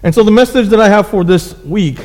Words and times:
And 0.00 0.14
so 0.14 0.22
the 0.22 0.30
message 0.30 0.68
that 0.68 0.78
I 0.78 0.88
have 0.88 1.08
for 1.08 1.24
this 1.24 1.58
week 1.64 1.98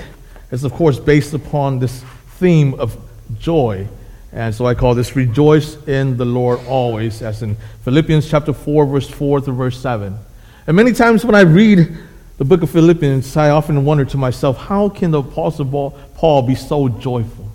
is, 0.52 0.64
of 0.64 0.74
course, 0.74 0.98
based 0.98 1.36
upon 1.36 1.78
this 1.78 2.04
theme 2.38 2.74
of 2.76 2.98
joy. 3.38 3.88
And 4.32 4.54
so 4.54 4.66
I 4.66 4.74
call 4.74 4.96
this 4.96 5.16
Rejoice 5.16 5.76
in 5.88 6.18
the 6.18 6.26
Lord 6.26 6.60
Always, 6.68 7.22
as 7.22 7.44
in 7.44 7.56
Philippians 7.84 8.28
chapter 8.28 8.52
4, 8.52 8.88
verse 8.88 9.08
4 9.08 9.42
to 9.42 9.52
verse 9.52 9.80
7. 9.80 10.18
And 10.66 10.76
many 10.76 10.92
times 10.92 11.24
when 11.24 11.36
I 11.36 11.42
read 11.42 11.96
the 12.40 12.46
book 12.46 12.64
of 12.64 12.72
Philippians, 12.72 13.38
I 13.38 13.52
often 13.52 13.86
wonder 13.86 14.06
to 14.06 14.18
myself, 14.18 14.58
how 14.58 14.90
can 14.90 15.12
the 15.12 15.22
Apostle 15.22 15.92
Paul 16.16 16.42
be 16.42 16.56
so 16.56 16.90
joyful? 16.90 17.52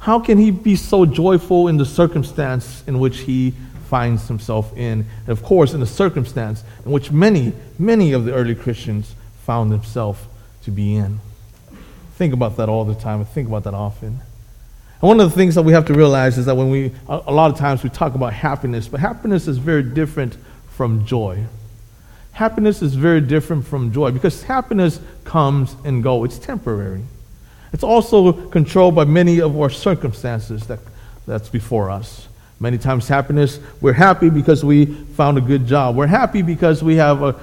How 0.00 0.18
can 0.18 0.38
he 0.38 0.50
be 0.50 0.74
so 0.74 1.06
joyful 1.06 1.68
in 1.68 1.76
the 1.76 1.86
circumstance 1.86 2.82
in 2.88 2.98
which 2.98 3.18
he 3.18 3.54
finds 3.88 4.26
himself 4.26 4.76
in? 4.76 5.06
And 5.20 5.28
of 5.28 5.44
course, 5.44 5.72
in 5.72 5.78
the 5.78 5.86
circumstance 5.86 6.64
in 6.84 6.90
which 6.90 7.12
many, 7.12 7.52
many 7.78 8.12
of 8.12 8.24
the 8.24 8.32
early 8.34 8.56
Christians 8.56 9.14
found 9.50 9.72
themselves 9.72 10.20
to 10.62 10.70
be 10.70 10.94
in. 10.94 11.18
Think 12.14 12.32
about 12.32 12.56
that 12.58 12.68
all 12.68 12.84
the 12.84 12.94
time. 12.94 13.24
Think 13.24 13.48
about 13.48 13.64
that 13.64 13.74
often. 13.74 14.20
And 15.00 15.08
one 15.08 15.18
of 15.18 15.28
the 15.28 15.34
things 15.34 15.56
that 15.56 15.62
we 15.62 15.72
have 15.72 15.86
to 15.86 15.92
realize 15.92 16.38
is 16.38 16.46
that 16.46 16.54
when 16.54 16.70
we, 16.70 16.92
a 17.08 17.32
lot 17.32 17.50
of 17.50 17.58
times 17.58 17.82
we 17.82 17.90
talk 17.90 18.14
about 18.14 18.32
happiness, 18.32 18.86
but 18.86 19.00
happiness 19.00 19.48
is 19.48 19.58
very 19.58 19.82
different 19.82 20.36
from 20.68 21.04
joy. 21.04 21.46
Happiness 22.30 22.80
is 22.80 22.94
very 22.94 23.20
different 23.20 23.66
from 23.66 23.90
joy 23.90 24.12
because 24.12 24.44
happiness 24.44 25.00
comes 25.24 25.74
and 25.84 26.00
goes. 26.00 26.26
It's 26.26 26.38
temporary. 26.38 27.02
It's 27.72 27.82
also 27.82 28.30
controlled 28.50 28.94
by 28.94 29.04
many 29.04 29.40
of 29.40 29.58
our 29.60 29.68
circumstances 29.68 30.68
that, 30.68 30.78
that's 31.26 31.48
before 31.48 31.90
us. 31.90 32.28
Many 32.60 32.78
times, 32.78 33.08
happiness, 33.08 33.58
we're 33.80 33.94
happy 33.94 34.30
because 34.30 34.64
we 34.64 34.86
found 35.16 35.38
a 35.38 35.40
good 35.40 35.66
job. 35.66 35.96
We're 35.96 36.06
happy 36.06 36.42
because 36.42 36.84
we 36.84 36.94
have 36.94 37.22
a, 37.22 37.34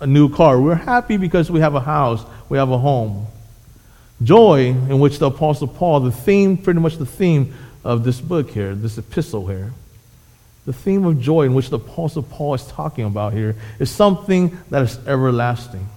a 0.00 0.06
new 0.06 0.28
car. 0.28 0.60
We're 0.60 0.74
happy 0.74 1.16
because 1.16 1.50
we 1.50 1.60
have 1.60 1.74
a 1.74 1.80
house, 1.80 2.24
we 2.48 2.58
have 2.58 2.70
a 2.70 2.78
home. 2.78 3.26
Joy, 4.22 4.68
in 4.68 4.98
which 4.98 5.18
the 5.18 5.26
Apostle 5.26 5.68
Paul, 5.68 6.00
the 6.00 6.12
theme, 6.12 6.56
pretty 6.56 6.80
much 6.80 6.96
the 6.96 7.06
theme 7.06 7.54
of 7.84 8.04
this 8.04 8.20
book 8.20 8.50
here, 8.50 8.74
this 8.74 8.98
epistle 8.98 9.46
here, 9.46 9.72
the 10.66 10.72
theme 10.72 11.04
of 11.06 11.20
joy 11.20 11.42
in 11.42 11.54
which 11.54 11.70
the 11.70 11.76
Apostle 11.76 12.22
Paul 12.22 12.54
is 12.54 12.66
talking 12.66 13.04
about 13.04 13.32
here 13.32 13.56
is 13.78 13.90
something 13.90 14.58
that 14.70 14.82
is 14.82 14.98
everlasting. 15.06 15.88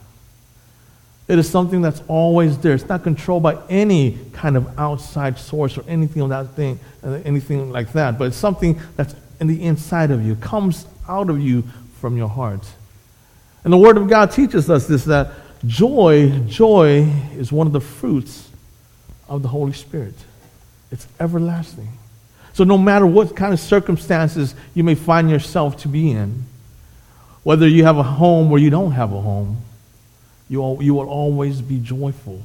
It 1.28 1.40
is 1.40 1.50
something 1.50 1.82
that's 1.82 2.02
always 2.08 2.58
there. 2.58 2.74
It's 2.74 2.88
not 2.88 3.04
controlled 3.04 3.44
by 3.44 3.58
any 3.70 4.18
kind 4.34 4.56
of 4.56 4.80
outside 4.80 5.38
source 5.38 5.78
or 5.78 5.84
anything 5.88 6.22
of 6.22 6.30
that 6.30 6.56
thing, 6.56 6.80
uh, 7.04 7.20
anything 7.26 7.72
like 7.72 7.94
that. 7.94 8.18
But 8.18 8.30
it's 8.30 8.38
something 8.38 8.80
that's 8.96 9.16
in 9.40 9.48
the 9.48 9.64
inside 9.64 10.12
of 10.12 10.26
you, 10.26 10.36
comes 10.36 10.86
out 11.08 11.30
of 11.30 11.40
you 11.42 11.64
from 12.00 12.16
your 12.16 12.30
heart. 12.30 12.64
And 13.64 13.72
the 13.72 13.78
Word 13.78 13.98
of 13.98 14.10
God 14.10 14.32
teaches 14.32 14.70
us 14.70 14.88
this 14.88 15.06
that 15.06 15.32
joy, 15.66 16.30
joy 16.48 17.02
is 17.36 17.52
one 17.52 17.68
of 17.68 17.74
the 17.74 17.82
fruits 17.82 18.50
of 19.30 19.42
the 19.42 19.48
Holy 19.48 19.74
Spirit. 19.74 20.16
It's 20.92 21.08
everlasting. 21.20 21.90
So 22.54 22.64
no 22.64 22.78
matter 22.78 23.06
what 23.06 23.36
kind 23.36 23.54
of 23.54 23.60
circumstances 23.60 24.56
you 24.74 24.84
may 24.84 24.96
find 24.96 25.30
yourself 25.30 25.78
to 25.78 25.88
be 25.88 26.12
in, 26.12 26.46
whether 27.44 27.68
you 27.68 27.86
have 27.86 27.98
a 27.98 28.04
home 28.04 28.52
or 28.52 28.60
you 28.60 28.70
don't 28.70 28.92
have 28.92 29.14
a 29.14 29.22
home, 29.22 29.58
you, 30.50 30.62
all, 30.62 30.84
you 30.84 30.94
will 30.94 31.08
always 31.08 31.62
be 31.62 31.80
joyful. 31.80 32.42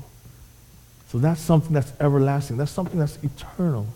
So 1.08 1.18
that's 1.18 1.40
something 1.40 1.72
that's 1.72 1.92
everlasting. 2.00 2.56
That's 2.56 2.70
something 2.70 2.98
that's 2.98 3.18
eternal. 3.22 3.86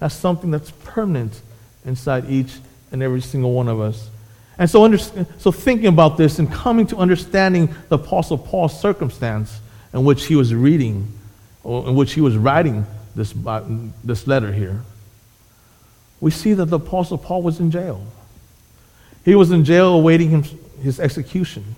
That's 0.00 0.14
something 0.14 0.50
that's 0.50 0.70
permanent 0.70 1.40
inside 1.84 2.28
each 2.28 2.58
and 2.90 3.02
every 3.02 3.20
single 3.20 3.52
one 3.52 3.68
of 3.68 3.80
us. 3.80 4.08
And 4.58 4.70
so, 4.70 4.84
under, 4.84 4.98
so 4.98 5.50
thinking 5.50 5.88
about 5.88 6.16
this 6.16 6.38
and 6.38 6.50
coming 6.50 6.86
to 6.88 6.96
understanding 6.96 7.74
the 7.88 7.96
Apostle 7.96 8.38
Paul's 8.38 8.78
circumstance 8.78 9.60
in 9.92 10.04
which 10.04 10.26
he 10.26 10.36
was 10.36 10.54
reading, 10.54 11.12
or 11.62 11.88
in 11.88 11.94
which 11.94 12.12
he 12.12 12.20
was 12.20 12.36
writing 12.36 12.86
this, 13.16 13.34
this 14.04 14.26
letter 14.26 14.52
here, 14.52 14.82
we 16.20 16.30
see 16.30 16.54
that 16.54 16.66
the 16.66 16.76
Apostle 16.76 17.18
Paul 17.18 17.42
was 17.42 17.60
in 17.60 17.70
jail. 17.70 18.04
He 19.24 19.34
was 19.34 19.50
in 19.50 19.64
jail 19.64 19.94
awaiting 19.94 20.30
him, 20.30 20.42
his 20.82 21.00
execution, 21.00 21.76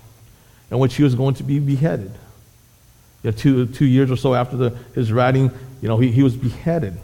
in 0.69 0.79
which 0.79 0.95
he 0.95 1.03
was 1.03 1.15
going 1.15 1.35
to 1.35 1.43
be 1.43 1.59
beheaded. 1.59 2.11
Yeah, 3.23 3.31
two, 3.31 3.65
two 3.65 3.85
years 3.85 4.11
or 4.11 4.17
so 4.17 4.35
after 4.35 4.55
the, 4.55 4.69
his 4.93 5.11
writing, 5.11 5.51
you 5.81 5.87
know, 5.87 5.97
he, 5.97 6.11
he 6.11 6.23
was 6.23 6.35
beheaded. 6.35 6.97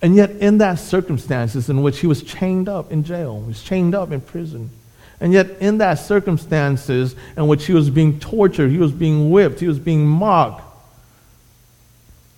And 0.00 0.14
yet, 0.14 0.30
in 0.30 0.58
that 0.58 0.76
circumstances 0.76 1.68
in 1.68 1.82
which 1.82 1.98
he 1.98 2.06
was 2.06 2.22
chained 2.22 2.68
up 2.68 2.92
in 2.92 3.02
jail, 3.02 3.40
he 3.40 3.48
was 3.48 3.62
chained 3.62 3.94
up 3.94 4.12
in 4.12 4.20
prison. 4.20 4.70
And 5.20 5.32
yet, 5.32 5.50
in 5.58 5.78
that 5.78 5.94
circumstances 5.94 7.16
in 7.36 7.48
which 7.48 7.66
he 7.66 7.72
was 7.72 7.90
being 7.90 8.20
tortured, 8.20 8.70
he 8.70 8.78
was 8.78 8.92
being 8.92 9.30
whipped, 9.30 9.58
he 9.58 9.66
was 9.66 9.80
being 9.80 10.06
mocked, 10.06 10.62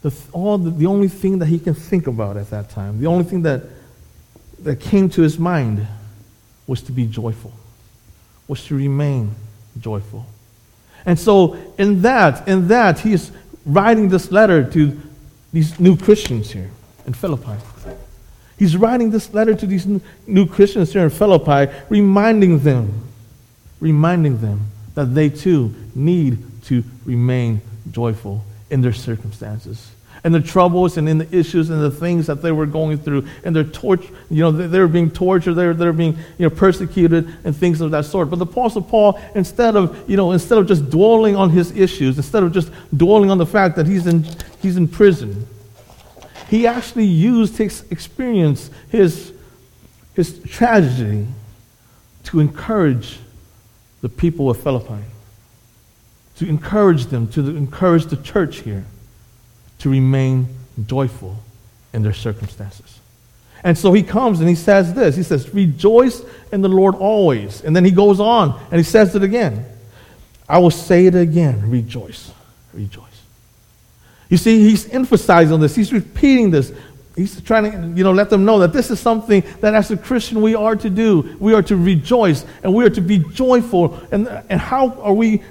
the, 0.00 0.14
all 0.32 0.56
the, 0.56 0.70
the 0.70 0.86
only 0.86 1.08
thing 1.08 1.40
that 1.40 1.46
he 1.46 1.58
can 1.58 1.74
think 1.74 2.06
about 2.06 2.38
at 2.38 2.48
that 2.48 2.70
time, 2.70 2.98
the 2.98 3.06
only 3.06 3.24
thing 3.24 3.42
that, 3.42 3.62
that 4.60 4.80
came 4.80 5.10
to 5.10 5.20
his 5.20 5.38
mind 5.38 5.86
was 6.66 6.80
to 6.82 6.92
be 6.92 7.04
joyful, 7.04 7.52
was 8.48 8.64
to 8.64 8.74
remain 8.74 9.34
joyful. 9.78 10.24
And 11.04 11.18
so, 11.18 11.58
in 11.76 12.00
that, 12.02 12.48
in 12.48 12.68
that, 12.68 13.00
he 13.00 13.12
is 13.12 13.30
writing 13.66 14.08
this 14.08 14.32
letter 14.32 14.64
to 14.70 14.98
these 15.52 15.78
new 15.78 15.98
Christians 15.98 16.50
here 16.50 16.70
in 17.10 17.14
Philippi. 17.14 17.56
He's 18.56 18.76
writing 18.76 19.10
this 19.10 19.34
letter 19.34 19.52
to 19.54 19.66
these 19.66 19.84
new 20.28 20.46
Christians 20.46 20.92
here 20.92 21.02
in 21.02 21.10
Philippi, 21.10 21.72
reminding 21.88 22.60
them, 22.60 23.02
reminding 23.80 24.40
them 24.40 24.60
that 24.94 25.12
they 25.14 25.28
too 25.28 25.74
need 25.92 26.38
to 26.66 26.84
remain 27.04 27.62
joyful 27.90 28.44
in 28.70 28.80
their 28.80 28.92
circumstances 28.92 29.90
and 30.22 30.34
the 30.34 30.40
troubles 30.40 30.98
and 30.98 31.08
in 31.08 31.18
the 31.18 31.36
issues 31.36 31.70
and 31.70 31.82
the 31.82 31.90
things 31.90 32.26
that 32.26 32.42
they 32.42 32.52
were 32.52 32.66
going 32.66 32.98
through 32.98 33.26
and 33.42 33.56
their 33.56 33.64
torture 33.64 34.12
you 34.30 34.42
know 34.42 34.52
they 34.52 34.78
were 34.78 34.86
being 34.86 35.10
tortured 35.10 35.54
they 35.54 35.66
were, 35.66 35.72
they 35.72 35.86
were 35.86 35.94
being 35.94 36.14
you 36.36 36.46
know 36.46 36.50
persecuted 36.50 37.34
and 37.44 37.56
things 37.56 37.80
of 37.80 37.90
that 37.90 38.04
sort 38.04 38.28
but 38.28 38.38
the 38.38 38.44
apostle 38.44 38.82
paul 38.82 39.18
instead 39.34 39.76
of 39.76 39.98
you 40.08 40.18
know 40.18 40.32
instead 40.32 40.58
of 40.58 40.66
just 40.66 40.90
dwelling 40.90 41.34
on 41.36 41.48
his 41.48 41.74
issues 41.74 42.18
instead 42.18 42.42
of 42.42 42.52
just 42.52 42.70
dwelling 42.94 43.30
on 43.30 43.38
the 43.38 43.46
fact 43.46 43.76
that 43.76 43.86
he's 43.86 44.06
in 44.06 44.22
he's 44.60 44.76
in 44.76 44.86
prison 44.86 45.46
he 46.50 46.66
actually 46.66 47.04
used 47.04 47.56
his 47.56 47.84
experience, 47.92 48.70
his, 48.90 49.32
his 50.14 50.40
tragedy, 50.40 51.28
to 52.24 52.40
encourage 52.40 53.20
the 54.00 54.08
people 54.08 54.50
of 54.50 54.60
Philippi, 54.60 55.04
to 56.36 56.48
encourage 56.48 57.06
them, 57.06 57.28
to 57.28 57.56
encourage 57.56 58.06
the 58.06 58.16
church 58.16 58.58
here 58.62 58.84
to 59.78 59.90
remain 59.90 60.48
joyful 60.86 61.36
in 61.92 62.02
their 62.02 62.12
circumstances. 62.12 62.98
And 63.62 63.78
so 63.78 63.92
he 63.92 64.02
comes 64.02 64.40
and 64.40 64.48
he 64.48 64.56
says 64.56 64.92
this. 64.92 65.14
He 65.14 65.22
says, 65.22 65.54
Rejoice 65.54 66.20
in 66.50 66.62
the 66.62 66.68
Lord 66.68 66.96
always. 66.96 67.62
And 67.62 67.76
then 67.76 67.84
he 67.84 67.92
goes 67.92 68.18
on 68.18 68.60
and 68.72 68.78
he 68.78 68.82
says 68.82 69.14
it 69.14 69.22
again. 69.22 69.66
I 70.48 70.58
will 70.58 70.72
say 70.72 71.06
it 71.06 71.14
again. 71.14 71.70
Rejoice. 71.70 72.32
Rejoice. 72.72 73.09
You 74.30 74.36
see, 74.36 74.60
he's 74.60 74.88
emphasizing 74.88 75.60
this. 75.60 75.74
He's 75.74 75.92
repeating 75.92 76.50
this. 76.50 76.72
He's 77.16 77.40
trying 77.42 77.70
to, 77.70 77.98
you 77.98 78.04
know, 78.04 78.12
let 78.12 78.30
them 78.30 78.44
know 78.44 78.60
that 78.60 78.72
this 78.72 78.90
is 78.90 79.00
something 79.00 79.42
that 79.60 79.74
as 79.74 79.90
a 79.90 79.96
Christian 79.96 80.40
we 80.40 80.54
are 80.54 80.76
to 80.76 80.88
do. 80.88 81.36
We 81.40 81.52
are 81.52 81.62
to 81.64 81.76
rejoice 81.76 82.46
and 82.62 82.72
we 82.72 82.84
are 82.84 82.90
to 82.90 83.00
be 83.00 83.18
joyful. 83.18 84.00
And, 84.12 84.28
and 84.48 84.60
how 84.60 84.90
are 85.02 85.12
we 85.12 85.42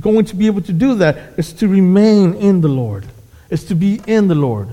going 0.00 0.24
to 0.26 0.36
be 0.36 0.46
able 0.46 0.62
to 0.62 0.72
do 0.72 0.94
that? 0.94 1.34
It's 1.36 1.52
to 1.54 1.68
remain 1.68 2.34
in 2.34 2.60
the 2.60 2.68
Lord. 2.68 3.04
It's 3.50 3.64
to 3.64 3.74
be 3.74 4.00
in 4.06 4.28
the 4.28 4.36
Lord. 4.36 4.68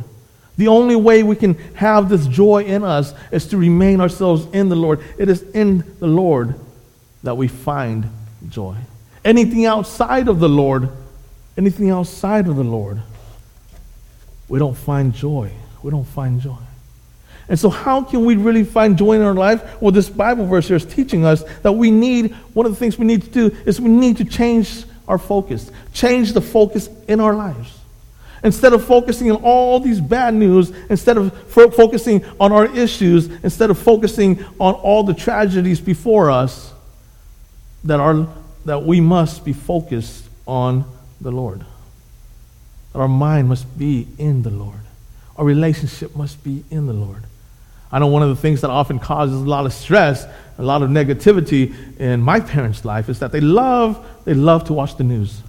The 0.58 0.68
only 0.68 0.96
way 0.96 1.24
we 1.24 1.36
can 1.36 1.56
have 1.74 2.08
this 2.08 2.28
joy 2.28 2.64
in 2.64 2.84
us 2.84 3.14
is 3.32 3.48
to 3.48 3.58
remain 3.58 4.00
ourselves 4.00 4.46
in 4.54 4.70
the 4.70 4.76
Lord. 4.76 5.04
It 5.18 5.28
is 5.28 5.42
in 5.42 5.84
the 6.00 6.08
Lord 6.08 6.56
that 7.24 7.36
we 7.36 7.48
find 7.48 8.10
joy. 8.48 8.78
Anything 9.26 9.66
outside 9.66 10.28
of 10.28 10.40
the 10.40 10.48
Lord, 10.48 10.90
anything 11.58 11.90
outside 11.90 12.48
of 12.48 12.56
the 12.56 12.64
Lord 12.64 13.02
we 14.48 14.60
don't 14.60 14.76
find 14.76 15.14
joy. 15.14 15.52
We 15.84 15.92
don't 15.92 16.06
find 16.06 16.42
joy. 16.42 16.58
And 17.48 17.60
so, 17.60 17.70
how 17.70 18.02
can 18.02 18.26
we 18.26 18.36
really 18.36 18.64
find 18.64 18.98
joy 18.98 19.14
in 19.14 19.22
our 19.22 19.34
life? 19.34 19.82
Well, 19.82 19.92
this 19.92 20.10
Bible 20.10 20.48
verse 20.48 20.68
here 20.68 20.78
is 20.78 20.86
teaching 20.86 21.26
us 21.26 21.44
that 21.62 21.74
we 21.74 21.92
need, 21.92 22.34
one 22.54 22.66
of 22.66 22.72
the 22.72 22.78
things 22.78 22.98
we 22.98 23.06
need 23.06 23.22
to 23.24 23.30
do 23.30 23.58
is 23.66 23.80
we 23.80 23.90
need 23.90 24.18
to 24.18 24.26
change 24.26 24.86
our 25.08 25.20
focus, 25.20 25.72
change 25.94 26.34
the 26.34 26.42
focus 26.42 26.90
in 27.08 27.20
our 27.20 27.36
lives. 27.36 27.80
Instead 28.44 28.74
of 28.74 28.86
focusing 28.86 29.32
on 29.32 29.42
all 29.44 29.80
these 29.80 30.00
bad 30.00 30.34
news, 30.34 30.72
instead 30.90 31.18
of 31.18 31.34
focusing 31.50 32.24
on 32.40 32.52
our 32.52 32.66
issues, 32.76 33.28
instead 33.44 33.70
of 33.70 33.78
focusing 33.78 34.44
on 34.60 34.74
all 34.76 35.04
the 35.04 35.14
tragedies 35.14 35.80
before 35.80 36.30
us, 36.30 36.72
that, 37.84 38.00
are, 38.00 38.28
that 38.66 38.84
we 38.84 39.00
must 39.00 39.46
be 39.46 39.54
focused 39.54 40.28
on 40.48 40.86
the 41.22 41.32
Lord. 41.32 41.64
Our 42.96 43.08
mind 43.08 43.50
must 43.50 43.78
be 43.78 44.08
in 44.18 44.44
the 44.44 44.50
Lord. 44.50 44.80
Our 45.38 45.46
relationship 45.46 46.16
must 46.16 46.44
be 46.44 46.64
in 46.72 46.88
the 46.88 46.94
Lord. 46.94 47.24
I 47.92 48.00
know 48.00 48.08
one 48.08 48.24
of 48.24 48.30
the 48.30 48.36
things 48.36 48.62
that 48.62 48.70
often 48.70 49.00
causes 49.00 49.42
a 49.42 49.46
lot 49.46 49.66
of 49.66 49.74
stress, 49.74 50.26
a 50.58 50.64
lot 50.64 50.82
of 50.82 50.90
negativity 50.90 51.74
in 52.00 52.22
my 52.22 52.40
parents' 52.40 52.84
life 52.84 53.10
is 53.10 53.20
that 53.20 53.32
they 53.32 53.42
love, 53.42 54.06
they 54.26 54.34
love 54.34 54.66
to 54.66 54.74
watch 54.74 54.98
the 54.98 55.04
news. 55.04 55.42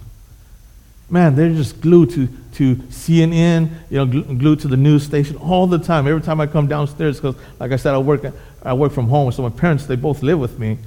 Man, 1.09 1.35
they're 1.35 1.49
just 1.49 1.79
glued 1.79 2.09
to, 2.11 2.27
to 2.53 2.75
CNN, 2.75 3.69
you 3.89 4.05
know, 4.05 4.05
glued 4.05 4.59
to 4.59 4.67
the 4.67 4.77
news 4.77 5.03
station 5.03 5.37
all 5.37 5.65
the 5.65 5.79
time. 5.79 6.05
Every 6.05 6.21
time 6.21 6.41
I 6.41 6.47
come 6.47 6.67
downstairs, 6.67 7.17
because 7.17 7.35
like 7.59 7.71
I 7.71 7.77
said, 7.77 7.93
I 7.93 7.97
work, 7.97 8.25
I 8.61 8.73
work 8.73 8.91
from 8.91 9.07
home, 9.07 9.31
so 9.31 9.41
my 9.41 9.49
parents, 9.49 9.85
they 9.85 9.95
both 9.95 10.21
live 10.21 10.37
with 10.37 10.59
me. 10.59 10.77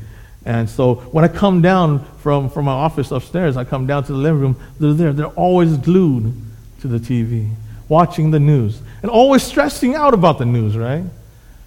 And 0.44 0.68
so 0.68 0.96
when 1.12 1.24
I 1.24 1.28
come 1.28 1.62
down 1.62 2.04
from, 2.16 2.50
from 2.50 2.66
my 2.66 2.72
office 2.72 3.10
upstairs, 3.10 3.56
I 3.56 3.64
come 3.64 3.86
down 3.86 4.04
to 4.04 4.12
the 4.12 4.18
living 4.18 4.40
room, 4.40 4.56
they're 4.78 4.92
there. 4.92 5.12
They're 5.12 5.26
always 5.26 5.76
glued 5.78 6.34
to 6.80 6.88
the 6.88 6.98
TV, 6.98 7.50
watching 7.88 8.30
the 8.30 8.40
news, 8.40 8.80
and 9.02 9.10
always 9.10 9.42
stressing 9.42 9.94
out 9.94 10.14
about 10.14 10.38
the 10.38 10.46
news, 10.46 10.76
right? 10.76 11.04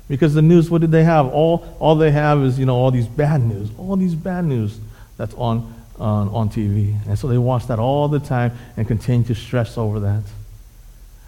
Because 0.07 0.33
the 0.33 0.41
news, 0.41 0.69
what 0.69 0.81
did 0.81 0.91
they 0.91 1.03
have? 1.03 1.27
All, 1.27 1.75
all 1.79 1.95
they 1.95 2.11
have 2.11 2.43
is, 2.43 2.59
you 2.59 2.65
know, 2.65 2.75
all 2.75 2.91
these 2.91 3.07
bad 3.07 3.41
news, 3.41 3.69
all 3.77 3.95
these 3.95 4.15
bad 4.15 4.45
news 4.45 4.79
that's 5.17 5.33
on 5.35 5.73
on, 5.99 6.29
on 6.29 6.49
TV. 6.49 6.95
And 7.07 7.17
so 7.17 7.27
they 7.27 7.37
watch 7.37 7.67
that 7.67 7.79
all 7.79 8.07
the 8.07 8.19
time 8.19 8.51
and 8.77 8.87
continue 8.87 9.25
to 9.27 9.35
stress 9.35 9.77
over 9.77 9.99
that. 10.01 10.23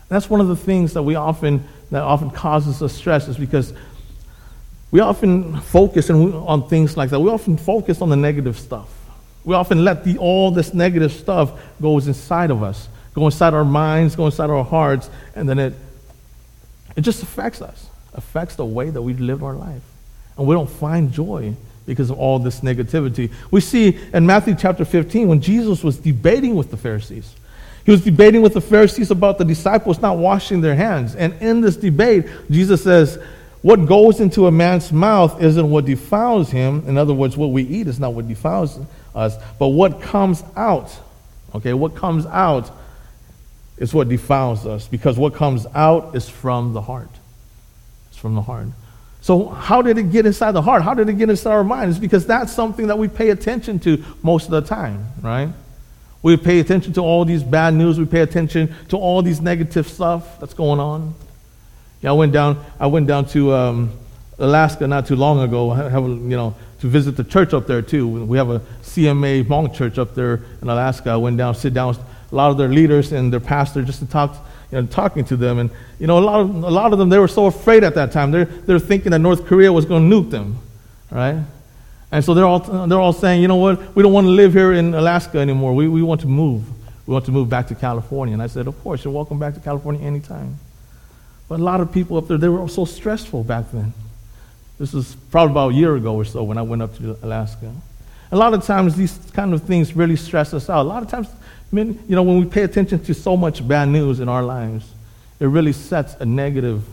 That's 0.09 0.29
one 0.29 0.41
of 0.41 0.47
the 0.47 0.55
things 0.55 0.93
that 0.93 1.03
we 1.03 1.15
often, 1.15 1.63
that 1.91 2.03
often 2.03 2.29
causes 2.29 2.81
us 2.81 2.93
stress 2.93 3.27
is 3.27 3.37
because 3.37 3.73
we 4.91 4.99
often 4.99 5.59
focus 5.61 6.09
on 6.09 6.67
things 6.69 6.95
like 6.95 7.09
that. 7.09 7.19
We 7.19 7.29
often 7.29 7.57
focus 7.57 8.01
on 8.01 8.09
the 8.09 8.15
negative 8.15 8.57
stuff. 8.57 8.89
We 9.43 9.55
often 9.55 9.83
let 9.83 10.03
the, 10.03 10.17
all 10.17 10.51
this 10.51 10.73
negative 10.73 11.11
stuff 11.11 11.51
goes 11.81 12.07
inside 12.07 12.51
of 12.51 12.63
us, 12.63 12.87
go 13.15 13.25
inside 13.25 13.53
our 13.53 13.65
minds, 13.65 14.15
go 14.15 14.25
inside 14.25 14.49
our 14.49 14.63
hearts, 14.63 15.09
and 15.35 15.47
then 15.47 15.57
it, 15.57 15.73
it 16.95 17.01
just 17.01 17.23
affects 17.23 17.61
us, 17.61 17.87
affects 18.13 18.55
the 18.55 18.65
way 18.65 18.89
that 18.89 19.01
we 19.01 19.13
live 19.13 19.43
our 19.43 19.53
life. 19.53 19.81
And 20.37 20.45
we 20.45 20.53
don't 20.53 20.69
find 20.69 21.11
joy 21.11 21.55
because 21.85 22.09
of 22.09 22.19
all 22.19 22.39
this 22.39 22.59
negativity. 22.59 23.31
We 23.51 23.61
see 23.61 23.97
in 24.13 24.25
Matthew 24.25 24.55
chapter 24.55 24.83
15 24.83 25.29
when 25.29 25.41
Jesus 25.41 25.83
was 25.83 25.97
debating 25.97 26.55
with 26.55 26.71
the 26.71 26.77
Pharisees. 26.77 27.33
He 27.85 27.91
was 27.91 28.03
debating 28.03 28.41
with 28.41 28.53
the 28.53 28.61
Pharisees 28.61 29.11
about 29.11 29.37
the 29.37 29.45
disciples 29.45 30.01
not 30.01 30.17
washing 30.17 30.59
their 30.59 30.75
hands. 30.75 31.15
And 31.15 31.33
in 31.41 31.61
this 31.61 31.77
debate, 31.77 32.25
Jesus 32.49 32.83
says, 32.83 33.19
What 33.61 33.85
goes 33.85 34.19
into 34.19 34.47
a 34.47 34.51
man's 34.51 34.91
mouth 34.91 35.41
isn't 35.41 35.69
what 35.69 35.85
defiles 35.85 36.49
him. 36.49 36.83
In 36.87 36.97
other 36.97 37.13
words, 37.13 37.37
what 37.37 37.51
we 37.51 37.63
eat 37.63 37.87
is 37.87 37.99
not 37.99 38.13
what 38.13 38.27
defiles 38.27 38.79
us, 39.13 39.37
but 39.59 39.67
what 39.67 40.01
comes 40.01 40.43
out. 40.57 40.91
Okay, 41.53 41.73
what 41.73 41.95
comes 41.95 42.25
out 42.25 42.71
is 43.77 43.93
what 43.93 44.09
defiles 44.09 44.65
us 44.65 44.87
because 44.87 45.17
what 45.17 45.33
comes 45.33 45.65
out 45.73 46.15
is 46.15 46.29
from 46.29 46.73
the 46.73 46.81
heart. 46.81 47.09
It's 48.09 48.17
from 48.17 48.35
the 48.35 48.41
heart. 48.41 48.67
So, 49.21 49.47
how 49.47 49.81
did 49.81 49.97
it 49.97 50.11
get 50.11 50.25
inside 50.25 50.51
the 50.51 50.61
heart? 50.61 50.83
How 50.83 50.93
did 50.93 51.09
it 51.09 51.13
get 51.13 51.29
inside 51.29 51.51
our 51.51 51.63
minds? 51.63 51.97
Because 51.97 52.27
that's 52.27 52.53
something 52.53 52.87
that 52.87 52.97
we 52.97 53.07
pay 53.07 53.31
attention 53.31 53.79
to 53.79 54.03
most 54.21 54.45
of 54.45 54.51
the 54.51 54.61
time, 54.61 55.07
right? 55.21 55.49
We 56.21 56.37
pay 56.37 56.59
attention 56.59 56.93
to 56.93 57.01
all 57.01 57.25
these 57.25 57.43
bad 57.43 57.73
news. 57.73 57.99
We 57.99 58.05
pay 58.05 58.21
attention 58.21 58.73
to 58.89 58.97
all 58.97 59.21
these 59.21 59.41
negative 59.41 59.87
stuff 59.87 60.39
that's 60.39 60.53
going 60.53 60.79
on. 60.79 61.15
Yeah, 62.01 62.11
I 62.11 62.13
went 62.13 62.33
down. 62.33 62.63
I 62.79 62.87
went 62.87 63.07
down 63.07 63.25
to 63.29 63.53
um, 63.53 63.91
Alaska 64.37 64.87
not 64.87 65.07
too 65.07 65.15
long 65.15 65.39
ago. 65.39 65.71
Have, 65.71 66.03
you 66.03 66.37
know, 66.37 66.55
to 66.81 66.87
visit 66.87 67.17
the 67.17 67.23
church 67.23 67.53
up 67.53 67.67
there 67.67 67.81
too. 67.81 68.07
We 68.07 68.37
have 68.37 68.49
a 68.49 68.59
CMA 68.83 69.43
Hmong 69.45 69.73
church 69.73 69.97
up 69.97 70.13
there 70.13 70.41
in 70.61 70.69
Alaska. 70.69 71.09
I 71.09 71.17
went 71.17 71.37
down, 71.37 71.55
sit 71.55 71.73
down 71.73 71.97
a 72.35 72.37
lot 72.37 72.51
of 72.51 72.57
their 72.57 72.67
leaders 72.67 73.13
and 73.13 73.31
their 73.31 73.39
pastor 73.39 73.81
just 73.81 73.99
to 73.99 74.05
talk 74.05 74.35
you 74.69 74.81
know, 74.81 74.87
talking 74.87 75.23
to 75.23 75.37
them. 75.37 75.57
And, 75.57 75.69
you 75.99 76.07
know, 76.07 76.19
a 76.19 76.25
lot, 76.25 76.41
of, 76.41 76.49
a 76.53 76.69
lot 76.69 76.91
of 76.91 76.99
them, 76.99 77.07
they 77.07 77.17
were 77.17 77.29
so 77.29 77.45
afraid 77.45 77.85
at 77.85 77.95
that 77.95 78.11
time. 78.11 78.31
They're, 78.31 78.43
they're 78.43 78.77
thinking 78.77 79.11
that 79.11 79.19
North 79.19 79.45
Korea 79.45 79.71
was 79.71 79.85
going 79.85 80.09
to 80.09 80.13
nuke 80.13 80.31
them, 80.31 80.57
right? 81.09 81.41
And 82.11 82.25
so 82.25 82.33
they're 82.33 82.45
all, 82.45 82.59
they're 82.59 82.99
all 82.99 83.13
saying, 83.13 83.41
you 83.41 83.47
know 83.47 83.55
what, 83.55 83.95
we 83.95 84.03
don't 84.03 84.11
want 84.11 84.25
to 84.25 84.31
live 84.31 84.51
here 84.51 84.73
in 84.73 84.93
Alaska 84.93 85.37
anymore. 85.37 85.73
We, 85.73 85.87
we 85.87 86.01
want 86.01 86.19
to 86.21 86.27
move. 86.27 86.63
We 87.07 87.13
want 87.13 87.23
to 87.25 87.31
move 87.31 87.49
back 87.49 87.67
to 87.67 87.75
California. 87.75 88.33
And 88.33 88.43
I 88.43 88.47
said, 88.47 88.67
of 88.67 88.77
course, 88.83 89.05
you're 89.05 89.13
welcome 89.13 89.39
back 89.39 89.53
to 89.53 89.61
California 89.61 90.05
anytime. 90.05 90.59
But 91.47 91.61
a 91.61 91.63
lot 91.63 91.79
of 91.79 91.93
people 91.93 92.17
up 92.17 92.27
there, 92.27 92.37
they 92.37 92.49
were 92.49 92.67
so 92.67 92.83
stressful 92.83 93.45
back 93.45 93.71
then. 93.71 93.93
This 94.77 94.91
was 94.91 95.15
probably 95.31 95.51
about 95.51 95.71
a 95.71 95.73
year 95.75 95.95
ago 95.95 96.15
or 96.15 96.25
so 96.25 96.43
when 96.43 96.57
I 96.57 96.63
went 96.63 96.81
up 96.81 96.97
to 96.97 97.17
Alaska. 97.21 97.71
A 98.31 98.35
lot 98.35 98.53
of 98.53 98.65
times, 98.65 98.97
these 98.97 99.17
kind 99.31 99.53
of 99.53 99.63
things 99.63 99.95
really 99.95 100.15
stress 100.15 100.53
us 100.53 100.69
out. 100.69 100.81
A 100.81 100.89
lot 100.89 101.01
of 101.01 101.09
times, 101.09 101.27
you 101.71 101.97
know, 102.15 102.23
when 102.23 102.39
we 102.39 102.45
pay 102.45 102.63
attention 102.63 103.03
to 103.03 103.13
so 103.13 103.35
much 103.35 103.67
bad 103.67 103.89
news 103.89 104.19
in 104.19 104.29
our 104.29 104.43
lives, 104.43 104.91
it 105.39 105.45
really 105.45 105.73
sets 105.73 106.15
a 106.15 106.25
negative 106.25 106.83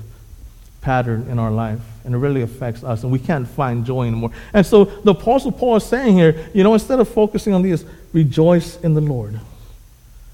pattern 0.81 1.29
in 1.31 1.39
our 1.39 1.51
life 1.51 1.81
and 2.05 2.15
it 2.15 2.19
really 2.19 2.43
affects 2.43 2.83
us 2.83 3.05
and 3.05 3.13
we 3.13 3.19
can't 3.19 3.47
find 3.47 3.87
joy 3.87 4.07
anymore. 4.07 4.31
And 4.53 4.67
so 4.67 4.85
the 4.85 5.13
Apostle 5.13 5.53
Paul 5.53 5.77
is 5.77 5.85
saying 5.85 6.17
here, 6.17 6.51
you 6.53 6.65
know, 6.65 6.75
instead 6.75 6.99
of 6.99 7.09
focusing 7.09 7.55
on 7.55 7.63
this, 7.63 7.85
rejoice 8.13 8.79
in 8.81 8.95
the 8.95 9.01
Lord. 9.01 9.39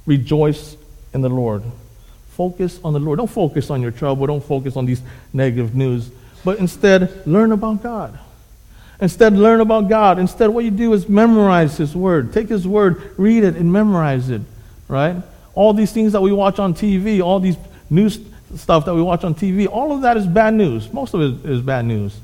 Rejoice 0.06 0.76
in 1.12 1.20
the 1.20 1.28
Lord. 1.28 1.62
Focus 2.30 2.80
on 2.82 2.94
the 2.94 2.98
Lord. 2.98 3.18
Don't 3.18 3.30
focus 3.30 3.68
on 3.70 3.82
your 3.82 3.90
trouble. 3.90 4.26
Don't 4.26 4.42
focus 4.42 4.76
on 4.76 4.86
these 4.86 5.02
negative 5.32 5.74
news. 5.74 6.10
But 6.44 6.58
instead, 6.58 7.26
learn 7.26 7.52
about 7.52 7.82
God. 7.82 8.18
Instead, 9.00 9.34
learn 9.34 9.60
about 9.60 9.88
God. 9.88 10.18
Instead, 10.18 10.50
what 10.50 10.64
you 10.64 10.70
do 10.70 10.92
is 10.92 11.08
memorize 11.08 11.76
His 11.76 11.94
Word. 11.94 12.32
Take 12.32 12.48
His 12.48 12.66
Word, 12.66 13.14
read 13.16 13.44
it, 13.44 13.56
and 13.56 13.72
memorize 13.72 14.28
it, 14.28 14.42
right? 14.88 15.16
All 15.54 15.72
these 15.72 15.92
things 15.92 16.12
that 16.12 16.20
we 16.20 16.32
watch 16.32 16.58
on 16.58 16.74
TV, 16.74 17.22
all 17.22 17.38
these 17.40 17.56
news 17.90 18.18
stuff 18.56 18.84
that 18.86 18.94
we 18.94 19.02
watch 19.02 19.24
on 19.24 19.34
TV, 19.34 19.68
all 19.68 19.92
of 19.92 20.02
that 20.02 20.16
is 20.16 20.26
bad 20.26 20.54
news. 20.54 20.92
Most 20.92 21.14
of 21.14 21.20
it 21.20 21.48
is 21.48 21.60
bad 21.60 21.84
news. 21.84 22.18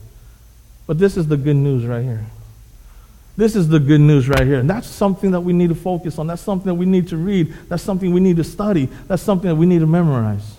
But 0.87 0.99
this 0.99 1.17
is 1.17 1.29
the 1.29 1.37
good 1.37 1.56
news 1.56 1.85
right 1.85 2.03
here. 2.03 2.25
This 3.37 3.56
is 3.56 3.69
the 3.69 3.81
good 3.81 4.00
news 4.00 4.29
right 4.29 4.47
here. 4.47 4.61
And 4.61 4.71
that's 4.71 4.87
something 4.87 5.32
that 5.32 5.41
we 5.41 5.53
need 5.53 5.69
to 5.69 5.75
focus 5.75 6.19
on. 6.19 6.26
That's 6.26 6.43
something 6.43 6.67
that 6.67 6.75
we 6.75 6.87
need 6.87 7.09
to 7.09 7.17
read. 7.17 7.53
That's 7.69 7.82
something 7.82 8.12
we 8.12 8.21
need 8.21 8.37
to 8.37 8.44
study. 8.44 8.87
That's 9.09 9.23
something 9.23 9.49
that 9.49 9.56
we 9.56 9.67
need 9.67 9.81
to 9.81 9.87
memorize. 9.87 10.56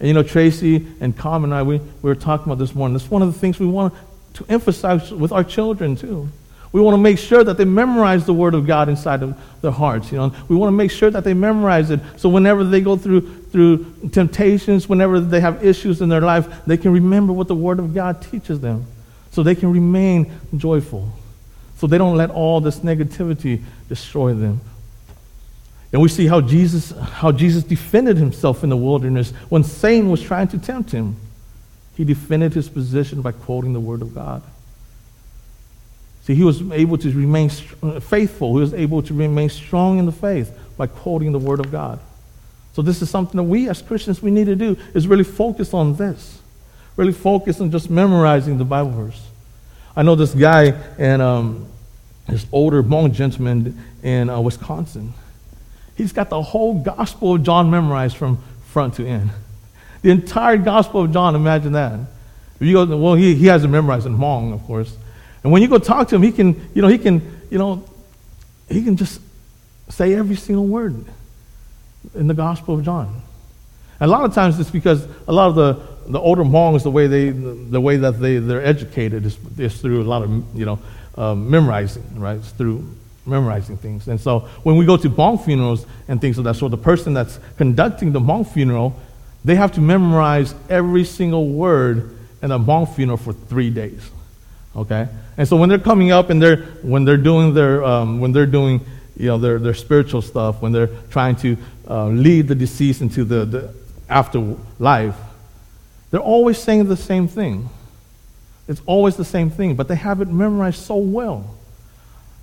And 0.00 0.08
you 0.08 0.14
know, 0.14 0.22
Tracy 0.22 0.86
and 1.00 1.16
Com 1.16 1.44
and 1.44 1.54
I, 1.54 1.62
we, 1.62 1.78
we 1.78 1.84
were 2.02 2.14
talking 2.14 2.46
about 2.46 2.58
this 2.58 2.74
morning. 2.74 2.96
That's 2.96 3.10
one 3.10 3.22
of 3.22 3.32
the 3.32 3.38
things 3.38 3.58
we 3.58 3.66
want 3.66 3.94
to 4.36 4.46
emphasize 4.48 5.10
with 5.12 5.32
our 5.32 5.44
children 5.44 5.96
too. 5.96 6.28
We 6.72 6.80
want 6.80 6.94
to 6.94 7.00
make 7.00 7.18
sure 7.18 7.42
that 7.42 7.56
they 7.56 7.64
memorize 7.64 8.26
the 8.26 8.34
Word 8.34 8.54
of 8.54 8.66
God 8.66 8.88
inside 8.88 9.22
of 9.22 9.38
their 9.62 9.70
hearts. 9.70 10.12
You 10.12 10.18
know, 10.18 10.34
we 10.48 10.56
want 10.56 10.68
to 10.68 10.76
make 10.76 10.90
sure 10.90 11.10
that 11.10 11.24
they 11.24 11.32
memorize 11.32 11.90
it, 11.90 12.00
so 12.16 12.28
whenever 12.28 12.64
they 12.64 12.80
go 12.80 12.96
through 12.96 13.44
through 13.46 13.86
temptations, 14.12 14.88
whenever 14.88 15.18
they 15.18 15.40
have 15.40 15.64
issues 15.64 16.02
in 16.02 16.10
their 16.10 16.20
life, 16.20 16.46
they 16.66 16.76
can 16.76 16.92
remember 16.92 17.32
what 17.32 17.48
the 17.48 17.54
Word 17.54 17.78
of 17.78 17.94
God 17.94 18.20
teaches 18.20 18.60
them, 18.60 18.84
so 19.30 19.42
they 19.42 19.54
can 19.54 19.72
remain 19.72 20.30
joyful, 20.56 21.10
so 21.78 21.86
they 21.86 21.96
don't 21.96 22.16
let 22.16 22.30
all 22.30 22.60
this 22.60 22.80
negativity 22.80 23.62
destroy 23.88 24.34
them. 24.34 24.60
And 25.92 26.02
we 26.02 26.08
see 26.08 26.26
how 26.26 26.42
Jesus 26.42 26.90
how 26.90 27.32
Jesus 27.32 27.62
defended 27.62 28.18
himself 28.18 28.62
in 28.62 28.68
the 28.68 28.76
wilderness 28.76 29.30
when 29.48 29.64
Satan 29.64 30.10
was 30.10 30.20
trying 30.20 30.48
to 30.48 30.58
tempt 30.58 30.90
him. 30.90 31.16
He 31.96 32.04
defended 32.04 32.54
his 32.54 32.68
position 32.68 33.22
by 33.22 33.32
quoting 33.32 33.72
the 33.72 33.80
Word 33.80 34.02
of 34.02 34.14
God. 34.14 34.42
See, 36.24 36.34
he 36.34 36.44
was 36.44 36.60
able 36.72 36.98
to 36.98 37.10
remain 37.12 37.50
uh, 37.82 38.00
faithful. 38.00 38.54
He 38.56 38.60
was 38.60 38.74
able 38.74 39.02
to 39.02 39.14
remain 39.14 39.48
strong 39.48 39.98
in 39.98 40.06
the 40.06 40.12
faith 40.12 40.56
by 40.76 40.88
quoting 40.88 41.32
the 41.32 41.38
Word 41.38 41.60
of 41.60 41.70
God. 41.70 42.00
So 42.74 42.82
this 42.82 43.00
is 43.00 43.08
something 43.08 43.36
that 43.36 43.44
we 43.44 43.68
as 43.68 43.80
Christians 43.80 44.20
we 44.20 44.30
need 44.30 44.46
to 44.46 44.56
do 44.56 44.76
is 44.92 45.06
really 45.06 45.24
focus 45.24 45.72
on 45.72 45.96
this. 45.96 46.40
Really 46.96 47.12
focus 47.12 47.60
on 47.60 47.70
just 47.70 47.88
memorizing 47.88 48.58
the 48.58 48.64
Bible 48.64 48.90
verse. 48.90 49.28
I 49.94 50.02
know 50.02 50.14
this 50.14 50.34
guy 50.34 50.74
and 50.98 51.22
um, 51.22 51.66
this 52.28 52.44
older 52.52 52.82
Hmong 52.82 53.12
gentleman 53.12 53.82
in 54.02 54.28
uh, 54.28 54.40
Wisconsin. 54.40 55.14
He's 55.96 56.12
got 56.12 56.28
the 56.28 56.42
whole 56.42 56.74
Gospel 56.74 57.36
of 57.36 57.42
John 57.44 57.70
memorized 57.70 58.16
from 58.16 58.38
front 58.66 58.94
to 58.94 59.06
end. 59.06 59.30
The 60.06 60.12
entire 60.12 60.56
Gospel 60.56 61.02
of 61.02 61.12
John, 61.12 61.34
imagine 61.34 61.72
that. 61.72 61.98
If 62.60 62.62
you 62.68 62.74
go, 62.74 62.96
well, 62.96 63.14
he, 63.14 63.34
he 63.34 63.46
has 63.46 63.64
it 63.64 63.66
memorized 63.66 64.06
in 64.06 64.16
Hmong, 64.16 64.54
of 64.54 64.62
course. 64.62 64.96
And 65.42 65.50
when 65.50 65.62
you 65.62 65.66
go 65.66 65.78
talk 65.78 66.06
to 66.10 66.14
him, 66.14 66.22
he 66.22 66.30
can, 66.30 66.70
you 66.74 66.80
know, 66.80 66.86
he 66.86 66.96
can, 66.96 67.40
you 67.50 67.58
know, 67.58 67.84
he 68.68 68.84
can 68.84 68.96
just 68.96 69.20
say 69.88 70.14
every 70.14 70.36
single 70.36 70.64
word 70.64 71.06
in 72.14 72.28
the 72.28 72.34
Gospel 72.34 72.76
of 72.78 72.84
John. 72.84 73.20
And 73.98 74.08
a 74.08 74.12
lot 74.12 74.24
of 74.24 74.32
times 74.32 74.60
it's 74.60 74.70
because 74.70 75.04
a 75.26 75.32
lot 75.32 75.48
of 75.48 75.56
the, 75.56 76.12
the 76.12 76.20
older 76.20 76.44
Hmongs, 76.44 76.84
the 76.84 76.90
way 76.92 77.08
they, 77.08 77.30
the 77.30 77.80
way 77.80 77.96
that 77.96 78.20
they, 78.20 78.38
they're 78.38 78.64
educated 78.64 79.26
is, 79.26 79.36
is 79.58 79.80
through 79.80 80.02
a 80.02 80.04
lot 80.04 80.22
of, 80.22 80.56
you 80.56 80.66
know, 80.66 80.78
uh, 81.16 81.34
memorizing, 81.34 82.20
right? 82.20 82.36
It's 82.36 82.50
through 82.50 82.88
memorizing 83.26 83.76
things. 83.76 84.06
And 84.06 84.20
so 84.20 84.48
when 84.62 84.76
we 84.76 84.86
go 84.86 84.96
to 84.98 85.10
Hmong 85.10 85.44
funerals 85.44 85.84
and 86.06 86.20
things 86.20 86.38
of 86.38 86.44
that 86.44 86.54
sort, 86.54 86.70
the 86.70 86.76
person 86.76 87.12
that's 87.12 87.40
conducting 87.56 88.12
the 88.12 88.20
Hmong 88.20 88.46
funeral 88.46 88.94
they 89.46 89.54
have 89.54 89.72
to 89.72 89.80
memorize 89.80 90.54
every 90.68 91.04
single 91.04 91.48
word 91.48 92.18
in 92.42 92.50
a 92.50 92.58
Hmong 92.58 92.92
funeral 92.92 93.16
for 93.16 93.32
three 93.32 93.70
days. 93.70 94.10
Okay? 94.74 95.08
And 95.36 95.46
so 95.46 95.56
when 95.56 95.68
they're 95.68 95.78
coming 95.78 96.10
up 96.10 96.30
and 96.30 96.42
they're, 96.42 96.64
when 96.82 97.04
they're 97.04 97.16
doing 97.16 97.54
their, 97.54 97.84
um, 97.84 98.18
when 98.18 98.32
they're 98.32 98.44
doing, 98.44 98.84
you 99.16 99.26
know, 99.26 99.38
their, 99.38 99.60
their 99.60 99.72
spiritual 99.72 100.20
stuff, 100.20 100.60
when 100.60 100.72
they're 100.72 100.90
trying 101.10 101.36
to 101.36 101.56
uh, 101.88 102.08
lead 102.08 102.48
the 102.48 102.56
deceased 102.56 103.00
into 103.00 103.22
the, 103.24 103.44
the 103.44 103.74
afterlife, 104.08 105.16
They're 106.10 106.20
always 106.20 106.58
saying 106.58 106.88
the 106.88 106.96
same 106.96 107.28
thing. 107.28 107.68
It's 108.66 108.82
always 108.84 109.16
the 109.16 109.24
same 109.24 109.50
thing, 109.50 109.76
but 109.76 109.86
they 109.86 109.94
have 109.94 110.20
it 110.20 110.28
memorized 110.28 110.82
so 110.82 110.96
well. 110.96 111.54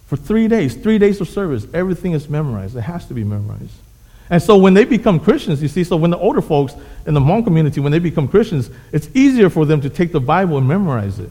For 0.08 0.16
three 0.16 0.48
days, 0.48 0.74
three 0.74 1.00
days 1.00 1.20
of 1.20 1.28
service, 1.28 1.68
everything 1.74 2.14
is 2.14 2.30
memorized. 2.30 2.78
It 2.78 2.82
has 2.82 3.06
to 3.08 3.14
be 3.14 3.26
memorized. 3.26 3.74
And 4.34 4.42
so 4.42 4.58
when 4.58 4.74
they 4.74 4.84
become 4.84 5.20
Christians, 5.20 5.62
you 5.62 5.68
see, 5.68 5.84
so 5.84 5.96
when 5.96 6.10
the 6.10 6.18
older 6.18 6.42
folks 6.42 6.74
in 7.06 7.14
the 7.14 7.20
Hmong 7.20 7.44
community, 7.44 7.80
when 7.80 7.92
they 7.92 8.00
become 8.00 8.28
Christians, 8.28 8.68
it's 8.92 9.08
easier 9.14 9.48
for 9.48 9.64
them 9.64 9.80
to 9.82 9.92
take 9.92 10.12
the 10.12 10.20
Bible 10.20 10.58
and 10.58 10.68
memorize 10.68 11.20
it. 11.20 11.30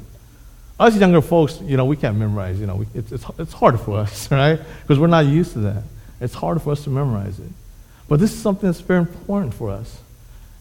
Us 0.78 0.97
younger 0.97 1.21
folks, 1.21 1.61
you 1.62 1.76
know, 1.76 1.85
we 1.85 1.97
can't 1.97 2.16
memorize. 2.16 2.61
You 2.61 2.68
know, 2.68 2.76
we, 2.76 2.87
it's, 2.94 3.11
it's, 3.11 3.25
it's 3.40 3.52
hard 3.54 3.80
for 3.80 3.99
us, 3.99 4.30
right? 4.30 4.61
Because 4.82 5.00
we're 5.00 5.09
not 5.09 5.26
used 5.26 5.54
to 5.54 5.59
that. 5.59 5.82
It's 6.21 6.32
hard 6.32 6.62
for 6.62 6.71
us 6.71 6.85
to 6.85 6.90
memorize 6.90 7.40
it. 7.40 7.49
But 8.06 8.21
this 8.21 8.32
is 8.32 8.40
something 8.40 8.68
that's 8.68 8.80
very 8.80 9.00
important 9.00 9.52
for 9.52 9.71
us. 9.71 9.99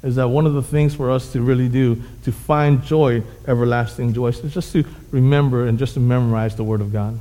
Is 0.02 0.16
that 0.16 0.30
one 0.30 0.48
of 0.48 0.56
the 0.56 0.64
things 0.64 0.96
for 0.96 1.12
us 1.12 1.32
to 1.34 1.44
really 1.44 1.70
do 1.70 2.02
to 2.24 2.32
find 2.32 2.84
joy, 2.84 3.22
everlasting 3.46 4.14
joy, 4.14 4.30
is 4.30 4.52
just 4.52 4.74
to 4.74 4.84
remember 5.12 5.68
and 5.68 5.78
just 5.78 5.94
to 5.94 6.00
memorize 6.00 6.56
the 6.56 6.64
Word 6.64 6.82
of 6.82 6.92
God. 6.92 7.20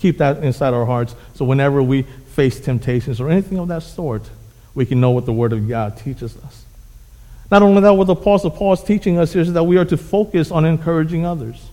Keep 0.00 0.18
that 0.18 0.42
inside 0.42 0.74
our 0.74 0.86
hearts 0.86 1.14
so 1.34 1.44
whenever 1.44 1.80
we 1.84 2.02
face 2.02 2.58
temptations 2.58 3.20
or 3.20 3.30
anything 3.30 3.60
of 3.60 3.68
that 3.68 3.84
sort, 3.84 4.28
we 4.76 4.86
can 4.86 5.00
know 5.00 5.10
what 5.10 5.26
the 5.26 5.32
Word 5.32 5.52
of 5.52 5.66
God 5.66 5.96
teaches 5.96 6.36
us. 6.36 6.64
Not 7.50 7.62
only 7.62 7.80
that, 7.80 7.94
what 7.94 8.06
the 8.06 8.12
Apostle 8.12 8.50
Paul 8.50 8.74
is 8.74 8.82
teaching 8.82 9.18
us 9.18 9.34
is 9.34 9.52
that 9.54 9.64
we 9.64 9.78
are 9.78 9.84
to 9.86 9.96
focus 9.96 10.50
on 10.50 10.64
encouraging 10.64 11.24
others. 11.24 11.70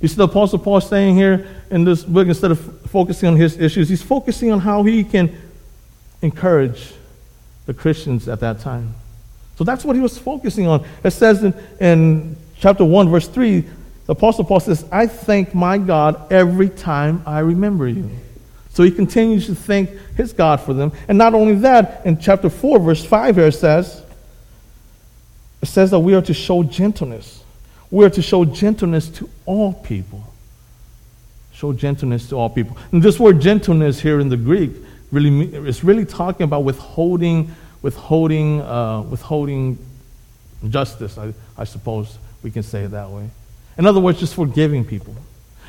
You 0.00 0.08
see, 0.08 0.16
the 0.16 0.24
Apostle 0.24 0.58
Paul 0.58 0.80
saying 0.82 1.16
here 1.16 1.48
in 1.70 1.84
this 1.84 2.04
book, 2.04 2.28
instead 2.28 2.50
of 2.50 2.80
focusing 2.90 3.30
on 3.30 3.36
his 3.36 3.58
issues, 3.58 3.88
he's 3.88 4.02
focusing 4.02 4.52
on 4.52 4.60
how 4.60 4.82
he 4.82 5.02
can 5.02 5.34
encourage 6.20 6.92
the 7.64 7.72
Christians 7.72 8.28
at 8.28 8.40
that 8.40 8.60
time. 8.60 8.94
So 9.56 9.64
that's 9.64 9.82
what 9.82 9.96
he 9.96 10.02
was 10.02 10.18
focusing 10.18 10.66
on. 10.66 10.86
It 11.02 11.12
says 11.12 11.42
in, 11.42 11.54
in 11.80 12.36
chapter 12.58 12.84
1, 12.84 13.08
verse 13.08 13.26
3, 13.26 13.60
the 13.60 14.12
Apostle 14.12 14.44
Paul 14.44 14.60
says, 14.60 14.84
I 14.92 15.06
thank 15.06 15.54
my 15.54 15.78
God 15.78 16.30
every 16.30 16.68
time 16.68 17.22
I 17.24 17.38
remember 17.38 17.88
you. 17.88 18.10
So 18.76 18.82
he 18.82 18.90
continues 18.90 19.46
to 19.46 19.54
thank 19.54 19.88
his 20.18 20.34
God 20.34 20.60
for 20.60 20.74
them. 20.74 20.92
And 21.08 21.16
not 21.16 21.32
only 21.32 21.54
that, 21.54 22.04
in 22.04 22.18
chapter 22.18 22.50
4, 22.50 22.78
verse 22.78 23.02
5 23.02 23.36
here 23.36 23.46
it 23.46 23.52
says, 23.52 24.02
it 25.62 25.66
says 25.66 25.92
that 25.92 26.00
we 26.00 26.14
are 26.14 26.20
to 26.20 26.34
show 26.34 26.62
gentleness. 26.62 27.42
We 27.90 28.04
are 28.04 28.10
to 28.10 28.20
show 28.20 28.44
gentleness 28.44 29.08
to 29.12 29.30
all 29.46 29.72
people. 29.72 30.30
Show 31.54 31.72
gentleness 31.72 32.28
to 32.28 32.36
all 32.36 32.50
people. 32.50 32.76
And 32.92 33.02
this 33.02 33.18
word 33.18 33.40
gentleness 33.40 33.98
here 33.98 34.20
in 34.20 34.28
the 34.28 34.36
Greek 34.36 34.72
really 35.10 35.54
is 35.66 35.82
really 35.82 36.04
talking 36.04 36.44
about 36.44 36.64
withholding, 36.64 37.54
withholding, 37.80 38.60
uh, 38.60 39.00
withholding 39.00 39.78
justice. 40.68 41.16
I, 41.16 41.32
I 41.56 41.64
suppose 41.64 42.18
we 42.42 42.50
can 42.50 42.62
say 42.62 42.82
it 42.82 42.88
that 42.88 43.08
way. 43.08 43.30
In 43.78 43.86
other 43.86 44.00
words, 44.00 44.20
just 44.20 44.34
forgiving 44.34 44.84
people. 44.84 45.16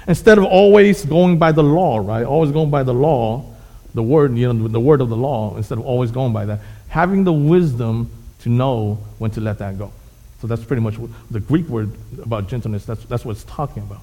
Instead 0.07 0.37
of 0.37 0.45
always 0.45 1.05
going 1.05 1.37
by 1.37 1.51
the 1.51 1.63
law, 1.63 1.97
right? 1.97 2.25
Always 2.25 2.51
going 2.51 2.69
by 2.69 2.83
the 2.83 2.93
law, 2.93 3.45
the 3.93 4.03
word, 4.03 4.37
you 4.37 4.51
know, 4.51 4.67
the 4.67 4.79
word 4.79 5.01
of 5.01 5.09
the 5.09 5.17
law, 5.17 5.55
instead 5.57 5.77
of 5.77 5.85
always 5.85 6.11
going 6.11 6.31
by 6.31 6.45
that, 6.45 6.59
having 6.87 7.23
the 7.23 7.33
wisdom 7.33 8.09
to 8.39 8.49
know 8.49 8.95
when 9.17 9.31
to 9.31 9.41
let 9.41 9.57
that 9.59 9.77
go. 9.77 9.91
So 10.39 10.47
that's 10.47 10.63
pretty 10.63 10.81
much 10.81 10.95
the 11.31 11.39
Greek 11.39 11.67
word 11.67 11.91
about 12.21 12.47
gentleness, 12.47 12.85
that's, 12.85 13.03
that's 13.05 13.25
what 13.25 13.31
it's 13.31 13.43
talking 13.45 13.83
about. 13.83 14.01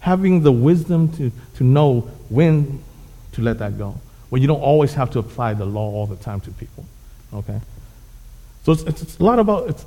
Having 0.00 0.42
the 0.42 0.52
wisdom 0.52 1.12
to, 1.16 1.32
to 1.56 1.64
know 1.64 2.00
when 2.28 2.82
to 3.32 3.42
let 3.42 3.58
that 3.58 3.76
go. 3.76 4.00
When 4.30 4.40
you 4.40 4.48
don't 4.48 4.60
always 4.60 4.94
have 4.94 5.10
to 5.12 5.18
apply 5.18 5.54
the 5.54 5.64
law 5.64 5.90
all 5.90 6.06
the 6.06 6.16
time 6.16 6.40
to 6.42 6.50
people. 6.52 6.84
Okay? 7.34 7.60
So 8.62 8.72
it's, 8.72 8.82
it's, 8.82 9.02
it's 9.02 9.18
a 9.18 9.24
lot 9.24 9.38
about 9.38 9.68
it's, 9.68 9.84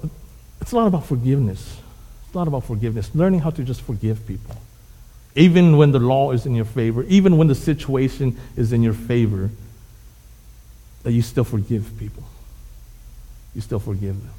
it's 0.59 0.71
a 0.71 0.75
lot 0.75 0.87
about 0.87 1.05
forgiveness. 1.05 1.77
It's 2.25 2.35
a 2.35 2.37
lot 2.37 2.47
about 2.47 2.65
forgiveness. 2.65 3.09
Learning 3.15 3.39
how 3.39 3.51
to 3.51 3.63
just 3.63 3.81
forgive 3.81 4.25
people. 4.27 4.57
Even 5.35 5.77
when 5.77 5.91
the 5.91 5.99
law 5.99 6.31
is 6.31 6.45
in 6.45 6.55
your 6.55 6.65
favor, 6.65 7.03
even 7.03 7.37
when 7.37 7.47
the 7.47 7.55
situation 7.55 8.37
is 8.55 8.73
in 8.73 8.83
your 8.83 8.93
favor, 8.93 9.49
that 11.03 11.11
you 11.11 11.21
still 11.21 11.43
forgive 11.43 11.91
people. 11.97 12.23
You 13.55 13.61
still 13.61 13.79
forgive 13.79 14.21
them. 14.21 14.33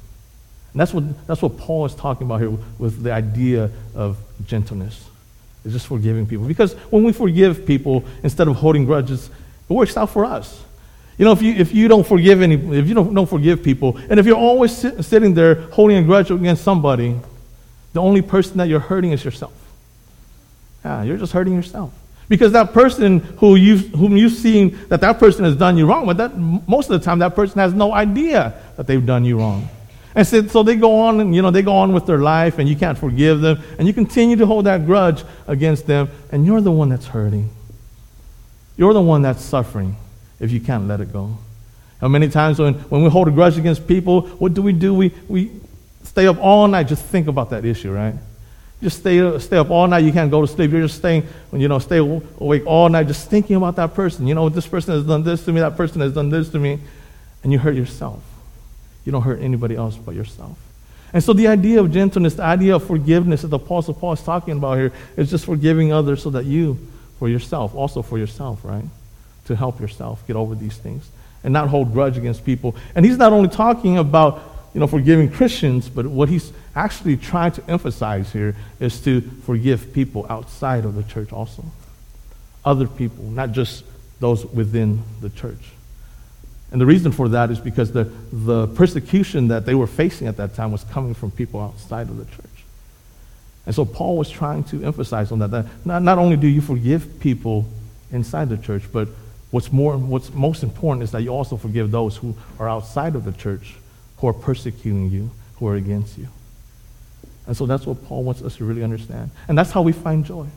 And 0.73 0.81
that's 0.81 0.93
what, 0.93 1.27
that's 1.27 1.41
what 1.41 1.57
Paul 1.57 1.85
is 1.85 1.93
talking 1.93 2.25
about 2.25 2.41
here 2.41 2.51
with 2.77 3.03
the 3.03 3.11
idea 3.11 3.69
of 3.95 4.17
gentleness. 4.45 5.07
It's 5.63 5.73
just 5.73 5.87
forgiving 5.87 6.25
people. 6.25 6.45
Because 6.45 6.73
when 6.89 7.03
we 7.03 7.13
forgive 7.13 7.65
people 7.65 8.03
instead 8.23 8.47
of 8.47 8.55
holding 8.55 8.85
grudges, 8.85 9.29
it 9.69 9.73
works 9.73 9.95
out 9.95 10.09
for 10.09 10.25
us. 10.25 10.63
You 11.17 11.25
know, 11.25 11.31
if 11.31 11.41
you, 11.41 11.53
if 11.53 11.73
you 11.73 11.87
don't 11.87 12.05
forgive 12.05 12.41
any, 12.41 12.55
if 12.55 12.87
you 12.87 12.95
don't, 12.95 13.13
don't 13.13 13.29
forgive 13.29 13.63
people, 13.63 13.97
and 14.09 14.19
if 14.19 14.25
you're 14.25 14.35
always 14.35 14.75
sit, 14.75 15.05
sitting 15.05 15.35
there 15.35 15.55
holding 15.55 15.97
a 15.97 16.03
grudge 16.03 16.31
against 16.31 16.63
somebody, 16.63 17.15
the 17.93 18.01
only 18.01 18.23
person 18.23 18.57
that 18.57 18.67
you're 18.67 18.79
hurting 18.79 19.11
is 19.11 19.23
yourself. 19.23 19.53
Yeah, 20.83 21.03
you're 21.03 21.17
just 21.17 21.33
hurting 21.33 21.53
yourself. 21.53 21.93
Because 22.29 22.53
that 22.53 22.73
person 22.73 23.19
who 23.19 23.55
you 23.55 23.77
whom 23.77 24.17
you've 24.17 24.33
seen 24.33 24.79
that 24.87 25.01
that 25.01 25.19
person 25.19 25.45
has 25.45 25.55
done 25.55 25.77
you 25.77 25.85
wrong, 25.85 26.05
but 26.05 26.17
that 26.17 26.37
most 26.37 26.89
of 26.89 26.99
the 26.99 27.05
time 27.05 27.19
that 27.19 27.35
person 27.35 27.59
has 27.59 27.73
no 27.73 27.93
idea 27.93 28.53
that 28.77 28.87
they've 28.87 29.05
done 29.05 29.25
you 29.25 29.37
wrong. 29.37 29.67
And 30.15 30.27
so, 30.27 30.45
so 30.47 30.63
they 30.63 30.75
go 30.75 31.01
on 31.01 31.19
and 31.19 31.35
you 31.35 31.41
know 31.41 31.51
they 31.51 31.61
go 31.61 31.75
on 31.75 31.93
with 31.93 32.05
their 32.05 32.19
life 32.19 32.59
and 32.59 32.69
you 32.69 32.75
can't 32.75 32.97
forgive 32.97 33.41
them 33.41 33.61
and 33.77 33.87
you 33.87 33.93
continue 33.93 34.35
to 34.37 34.45
hold 34.45 34.65
that 34.65 34.85
grudge 34.85 35.23
against 35.47 35.87
them 35.87 36.09
and 36.31 36.45
you're 36.45 36.61
the 36.61 36.71
one 36.71 36.89
that's 36.89 37.07
hurting. 37.07 37.49
You're 38.77 38.93
the 38.93 39.01
one 39.01 39.21
that's 39.21 39.43
suffering 39.43 39.97
if 40.39 40.51
you 40.51 40.59
can't 40.59 40.87
let 40.87 41.01
it 41.01 41.11
go. 41.11 41.37
How 41.99 42.07
many 42.07 42.29
times 42.29 42.59
when, 42.59 42.73
when 42.73 43.03
we 43.03 43.09
hold 43.09 43.27
a 43.27 43.31
grudge 43.31 43.57
against 43.57 43.87
people, 43.87 44.21
what 44.21 44.53
do 44.53 44.61
we 44.61 44.73
do? 44.73 44.93
We, 44.93 45.13
we 45.27 45.51
stay 46.03 46.27
up 46.27 46.37
all 46.39 46.67
night 46.67 46.87
just 46.87 47.05
think 47.05 47.27
about 47.27 47.49
that 47.51 47.65
issue, 47.65 47.91
right? 47.91 48.15
Just 48.83 48.99
stay, 48.99 49.39
stay 49.39 49.55
up 49.55 49.69
all 49.69 49.87
night. 49.87 50.03
You 50.03 50.11
can't 50.11 50.29
go 50.29 50.41
to 50.41 50.47
sleep. 50.47 50.69
You're 50.71 50.81
just 50.81 50.97
staying, 50.97 51.25
you 51.53 51.69
know, 51.69 51.79
stay 51.79 51.99
awake 51.99 52.63
all 52.65 52.89
night 52.89 53.07
just 53.07 53.29
thinking 53.29 53.55
about 53.55 53.77
that 53.77 53.93
person. 53.93 54.27
You 54.27 54.35
know, 54.35 54.49
this 54.49 54.67
person 54.67 54.93
has 54.93 55.05
done 55.05 55.23
this 55.23 55.45
to 55.45 55.53
me, 55.53 55.61
that 55.61 55.77
person 55.77 56.01
has 56.01 56.13
done 56.13 56.29
this 56.29 56.49
to 56.49 56.59
me. 56.59 56.79
And 57.43 57.51
you 57.53 57.59
hurt 57.59 57.75
yourself. 57.75 58.21
You 59.05 59.13
don't 59.13 59.21
hurt 59.21 59.41
anybody 59.41 59.77
else 59.77 59.95
but 59.95 60.15
yourself. 60.15 60.57
And 61.13 61.23
so 61.23 61.31
the 61.31 61.47
idea 61.47 61.79
of 61.79 61.93
gentleness, 61.93 62.33
the 62.33 62.43
idea 62.43 62.75
of 62.75 62.85
forgiveness 62.85 63.43
that 63.43 63.49
the 63.49 63.57
Apostle 63.57 63.93
Paul 63.93 64.13
is 64.13 64.21
talking 64.21 64.57
about 64.57 64.77
here 64.77 64.91
is 65.15 65.29
just 65.29 65.45
forgiving 65.45 65.93
others 65.93 66.21
so 66.21 66.29
that 66.31 66.43
you, 66.45 66.77
for 67.19 67.29
yourself, 67.29 67.73
also 67.75 68.01
for 68.01 68.17
yourself, 68.17 68.59
right? 68.65 68.83
To 69.45 69.55
help 69.55 69.79
yourself 69.79 70.27
get 70.27 70.35
over 70.35 70.55
these 70.55 70.75
things 70.77 71.09
and 71.43 71.53
not 71.53 71.69
hold 71.69 71.93
grudge 71.93 72.17
against 72.17 72.43
people. 72.43 72.75
And 72.95 73.05
he's 73.05 73.17
not 73.17 73.31
only 73.31 73.49
talking 73.49 73.97
about 73.97 74.41
you 74.73 74.79
know, 74.79 74.87
forgiving 74.87 75.29
Christians, 75.29 75.87
but 75.87 76.07
what 76.07 76.29
he's 76.29 76.51
actually 76.75 77.17
trying 77.17 77.51
to 77.51 77.69
emphasize 77.69 78.31
here 78.33 78.55
is 78.79 78.99
to 79.01 79.21
forgive 79.45 79.93
people 79.93 80.25
outside 80.29 80.83
of 80.83 80.95
the 80.95 81.03
church 81.03 81.31
also. 81.31 81.63
Other 82.65 82.87
people, 82.87 83.23
not 83.25 83.51
just 83.51 83.83
those 84.19 84.45
within 84.45 85.03
the 85.21 85.29
church. 85.29 85.71
And 86.71 86.81
the 86.81 86.87
reason 86.87 87.11
for 87.11 87.29
that 87.29 87.51
is 87.51 87.59
because 87.59 87.91
the, 87.91 88.05
the 88.31 88.67
persecution 88.67 89.49
that 89.49 89.67
they 89.67 89.75
were 89.75 89.85
facing 89.85 90.27
at 90.27 90.37
that 90.37 90.55
time 90.55 90.71
was 90.71 90.83
coming 90.85 91.13
from 91.13 91.29
people 91.29 91.61
outside 91.61 92.09
of 92.09 92.17
the 92.17 92.25
church. 92.25 92.49
And 93.67 93.75
so 93.75 93.85
Paul 93.85 94.17
was 94.17 94.29
trying 94.29 94.63
to 94.65 94.83
emphasize 94.83 95.31
on 95.31 95.39
that, 95.39 95.51
that 95.51 95.67
not, 95.85 96.01
not 96.01 96.17
only 96.17 96.35
do 96.35 96.47
you 96.47 96.61
forgive 96.61 97.19
people 97.19 97.67
inside 98.11 98.49
the 98.49 98.57
church, 98.57 98.83
but 98.91 99.07
what's, 99.51 99.71
more, 99.71 99.97
what's 99.97 100.33
most 100.33 100.63
important 100.63 101.03
is 101.03 101.11
that 101.11 101.21
you 101.21 101.29
also 101.29 101.57
forgive 101.57 101.91
those 101.91 102.17
who 102.17 102.35
are 102.59 102.67
outside 102.67 103.15
of 103.15 103.23
the 103.23 103.33
church 103.33 103.75
who 104.23 104.29
are 104.29 104.33
persecuting 104.33 105.09
you, 105.09 105.29
who 105.57 105.67
are 105.67 105.75
against 105.75 106.17
you. 106.17 106.29
And 107.45 107.57
so 107.57 107.65
that's 107.65 107.85
what 107.85 108.05
Paul 108.05 108.23
wants 108.23 108.41
us 108.41 108.55
to 108.55 108.63
really 108.63 108.81
understand. 108.81 109.31
And 109.49 109.57
that's 109.57 109.71
how 109.71 109.81
we 109.81 109.91
find 109.91 110.23
joy. 110.23 110.47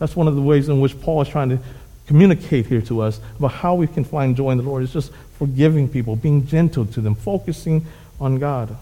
That's 0.00 0.16
one 0.16 0.26
of 0.26 0.34
the 0.34 0.42
ways 0.42 0.68
in 0.68 0.80
which 0.80 1.00
Paul 1.00 1.22
is 1.22 1.28
trying 1.28 1.50
to 1.50 1.60
communicate 2.08 2.66
here 2.66 2.80
to 2.80 3.00
us 3.02 3.20
about 3.38 3.52
how 3.52 3.76
we 3.76 3.86
can 3.86 4.02
find 4.02 4.36
joy 4.36 4.50
in 4.50 4.58
the 4.58 4.64
Lord. 4.64 4.82
It's 4.82 4.92
just 4.92 5.12
forgiving 5.38 5.88
people, 5.88 6.16
being 6.16 6.48
gentle 6.48 6.84
to 6.86 7.00
them, 7.00 7.14
focusing 7.14 7.86
on 8.20 8.40
God. 8.40 8.76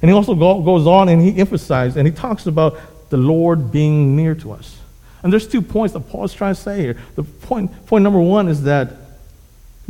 And 0.00 0.10
he 0.10 0.16
also 0.16 0.34
go, 0.34 0.62
goes 0.62 0.86
on 0.86 1.10
and 1.10 1.20
he 1.20 1.38
emphasizes 1.38 1.98
and 1.98 2.08
he 2.08 2.14
talks 2.14 2.46
about 2.46 2.78
the 3.10 3.18
Lord 3.18 3.70
being 3.70 4.16
near 4.16 4.34
to 4.36 4.52
us. 4.52 4.78
And 5.22 5.30
there's 5.30 5.46
two 5.46 5.60
points 5.60 5.92
that 5.92 6.08
Paul 6.08 6.24
is 6.24 6.32
trying 6.32 6.54
to 6.54 6.60
say 6.60 6.80
here. 6.80 6.96
The 7.16 7.22
point, 7.22 7.84
point 7.84 8.02
number 8.02 8.18
one 8.18 8.48
is 8.48 8.62
that 8.62 9.07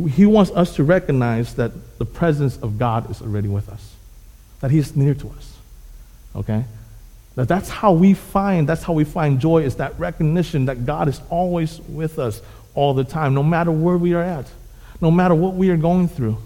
he 0.07 0.25
wants 0.25 0.51
us 0.51 0.75
to 0.75 0.83
recognize 0.83 1.55
that 1.55 1.71
the 1.97 2.05
presence 2.05 2.57
of 2.57 2.79
God 2.79 3.11
is 3.11 3.21
already 3.21 3.49
with 3.49 3.67
us, 3.67 3.95
that 4.61 4.71
He 4.71 4.77
is 4.77 4.95
near 4.95 5.13
to 5.13 5.29
us. 5.29 5.57
Okay? 6.35 6.63
That 7.35 7.47
that's 7.47 7.69
how 7.69 7.93
we 7.93 8.13
find, 8.13 8.67
that's 8.67 8.83
how 8.83 8.93
we 8.93 9.03
find 9.03 9.39
joy, 9.39 9.63
is 9.63 9.75
that 9.75 9.99
recognition 9.99 10.65
that 10.65 10.85
God 10.85 11.07
is 11.09 11.21
always 11.29 11.79
with 11.81 12.17
us 12.17 12.41
all 12.75 12.93
the 12.93 13.03
time, 13.03 13.33
no 13.33 13.43
matter 13.43 13.71
where 13.71 13.97
we 13.97 14.13
are 14.13 14.23
at, 14.23 14.45
no 15.01 15.11
matter 15.11 15.35
what 15.35 15.55
we 15.55 15.69
are 15.69 15.77
going 15.77 16.07
through. 16.07 16.37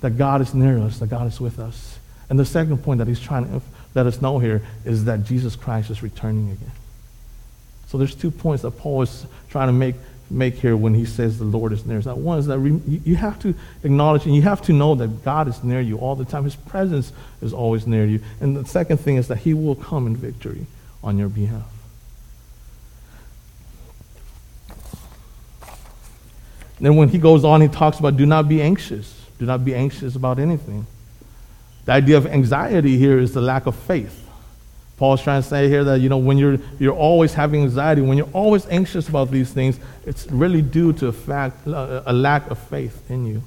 That 0.00 0.16
God 0.16 0.40
is 0.40 0.54
near 0.54 0.78
us, 0.78 0.98
that 1.00 1.08
God 1.08 1.26
is 1.26 1.40
with 1.40 1.58
us. 1.58 1.98
And 2.30 2.38
the 2.38 2.44
second 2.44 2.78
point 2.84 2.98
that 2.98 3.08
he's 3.08 3.20
trying 3.20 3.48
to 3.48 3.62
let 3.94 4.06
us 4.06 4.22
know 4.22 4.38
here 4.38 4.62
is 4.84 5.06
that 5.06 5.24
Jesus 5.24 5.56
Christ 5.56 5.90
is 5.90 6.02
returning 6.02 6.50
again. 6.50 6.70
So 7.88 7.98
there's 7.98 8.14
two 8.14 8.30
points 8.30 8.62
that 8.62 8.72
Paul 8.72 9.02
is 9.02 9.26
trying 9.50 9.68
to 9.68 9.72
make 9.72 9.96
make 10.30 10.54
here 10.54 10.76
when 10.76 10.94
he 10.94 11.04
says 11.04 11.38
the 11.38 11.44
Lord 11.44 11.72
is 11.72 11.86
near. 11.86 11.98
Is 11.98 12.04
that 12.04 12.18
one 12.18 12.38
is 12.38 12.46
that 12.46 12.58
re- 12.58 12.80
you 12.86 13.16
have 13.16 13.38
to 13.40 13.54
acknowledge 13.82 14.26
and 14.26 14.34
you 14.34 14.42
have 14.42 14.62
to 14.62 14.72
know 14.72 14.94
that 14.94 15.24
God 15.24 15.48
is 15.48 15.62
near 15.64 15.80
you 15.80 15.98
all 15.98 16.16
the 16.16 16.24
time. 16.24 16.44
His 16.44 16.56
presence 16.56 17.12
is 17.40 17.52
always 17.52 17.86
near 17.86 18.04
you. 18.04 18.20
And 18.40 18.56
the 18.56 18.64
second 18.64 18.98
thing 18.98 19.16
is 19.16 19.28
that 19.28 19.38
he 19.38 19.54
will 19.54 19.74
come 19.74 20.06
in 20.06 20.16
victory 20.16 20.66
on 21.02 21.18
your 21.18 21.28
behalf. 21.28 21.70
Then 26.80 26.96
when 26.96 27.08
he 27.08 27.18
goes 27.18 27.44
on, 27.44 27.60
he 27.60 27.68
talks 27.68 27.98
about 27.98 28.16
do 28.16 28.26
not 28.26 28.48
be 28.48 28.62
anxious. 28.62 29.26
Do 29.38 29.46
not 29.46 29.64
be 29.64 29.74
anxious 29.74 30.14
about 30.14 30.38
anything. 30.38 30.86
The 31.84 31.92
idea 31.92 32.16
of 32.18 32.26
anxiety 32.26 32.98
here 32.98 33.18
is 33.18 33.32
the 33.32 33.40
lack 33.40 33.66
of 33.66 33.74
faith. 33.74 34.27
Paul's 34.98 35.22
trying 35.22 35.42
to 35.42 35.48
say 35.48 35.68
here 35.68 35.84
that, 35.84 36.00
you 36.00 36.08
know, 36.08 36.18
when 36.18 36.38
you're, 36.38 36.58
you're 36.80 36.94
always 36.94 37.32
having 37.32 37.62
anxiety, 37.62 38.02
when 38.02 38.18
you're 38.18 38.28
always 38.32 38.66
anxious 38.66 39.08
about 39.08 39.30
these 39.30 39.52
things, 39.52 39.78
it's 40.04 40.26
really 40.26 40.60
due 40.60 40.92
to 40.94 41.06
a, 41.06 41.12
fact, 41.12 41.66
a 41.66 42.12
lack 42.12 42.50
of 42.50 42.58
faith 42.58 43.08
in 43.08 43.24
you. 43.24 43.42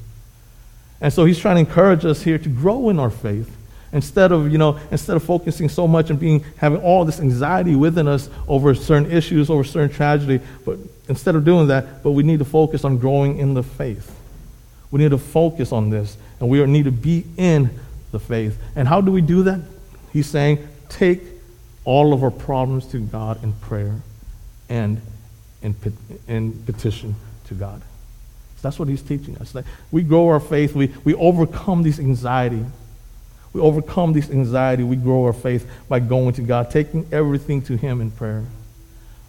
And 1.02 1.12
so 1.12 1.26
he's 1.26 1.38
trying 1.38 1.56
to 1.56 1.60
encourage 1.60 2.06
us 2.06 2.22
here 2.22 2.38
to 2.38 2.48
grow 2.48 2.90
in 2.90 3.00
our 3.00 3.10
faith. 3.10 3.58
Instead 3.92 4.32
of, 4.32 4.50
you 4.50 4.58
know, 4.58 4.80
instead 4.92 5.18
of 5.18 5.24
focusing 5.24 5.68
so 5.68 5.86
much 5.86 6.10
and 6.10 6.18
being, 6.18 6.46
having 6.56 6.80
all 6.80 7.04
this 7.04 7.20
anxiety 7.20 7.76
within 7.76 8.08
us 8.08 8.30
over 8.48 8.74
certain 8.74 9.12
issues, 9.12 9.50
over 9.50 9.66
certain 9.66 9.94
tragedy, 9.94 10.40
but 10.64 10.78
instead 11.10 11.36
of 11.36 11.44
doing 11.44 11.68
that, 11.68 12.02
but 12.02 12.12
we 12.12 12.24
need 12.24 12.40
to 12.40 12.46
focus 12.46 12.86
on 12.86 12.98
growing 12.98 13.38
in 13.40 13.54
the 13.54 13.64
faith. 13.64 14.18
We 14.90 15.00
need 15.00 15.12
to 15.12 15.18
focus 15.18 15.74
on 15.74 15.90
this, 15.90 16.16
and 16.40 16.48
we 16.48 16.66
need 16.66 16.86
to 16.86 16.92
be 16.92 17.26
in 17.36 17.72
the 18.12 18.20
faith. 18.20 18.58
And 18.78 18.88
how 18.88 19.02
do 19.02 19.12
we 19.12 19.20
do 19.20 19.44
that? 19.44 19.60
He's 20.14 20.30
saying, 20.30 20.66
take 20.88 21.22
all 21.84 22.14
of 22.14 22.24
our 22.24 22.32
problems 22.32 22.86
to 22.88 23.00
God 23.00 23.44
in 23.44 23.54
prayer 23.54 23.96
and 24.70 25.02
in, 25.62 25.76
in 26.28 26.64
petition 26.64 27.16
to 27.46 27.54
God. 27.54 27.82
So 28.58 28.68
that's 28.68 28.80
what 28.80 28.88
he's 28.88 29.02
teaching 29.02 29.38
us. 29.38 29.56
We 29.92 30.04
grow 30.04 30.28
our 30.28 30.40
faith, 30.40 30.76
we, 30.76 30.94
we 31.04 31.14
overcome 31.16 31.84
this 31.84 32.00
anxiety. 32.00 32.64
We 33.54 33.60
overcome 33.60 34.14
this 34.14 34.30
anxiety, 34.30 34.84
we 34.84 34.96
grow 34.96 35.26
our 35.26 35.34
faith 35.34 35.70
by 35.90 36.00
going 36.00 36.34
to 36.36 36.42
God, 36.42 36.72
taking 36.72 37.06
everything 37.12 37.62
to 37.64 37.76
him 37.76 38.00
in 38.00 38.12
prayer. 38.12 38.46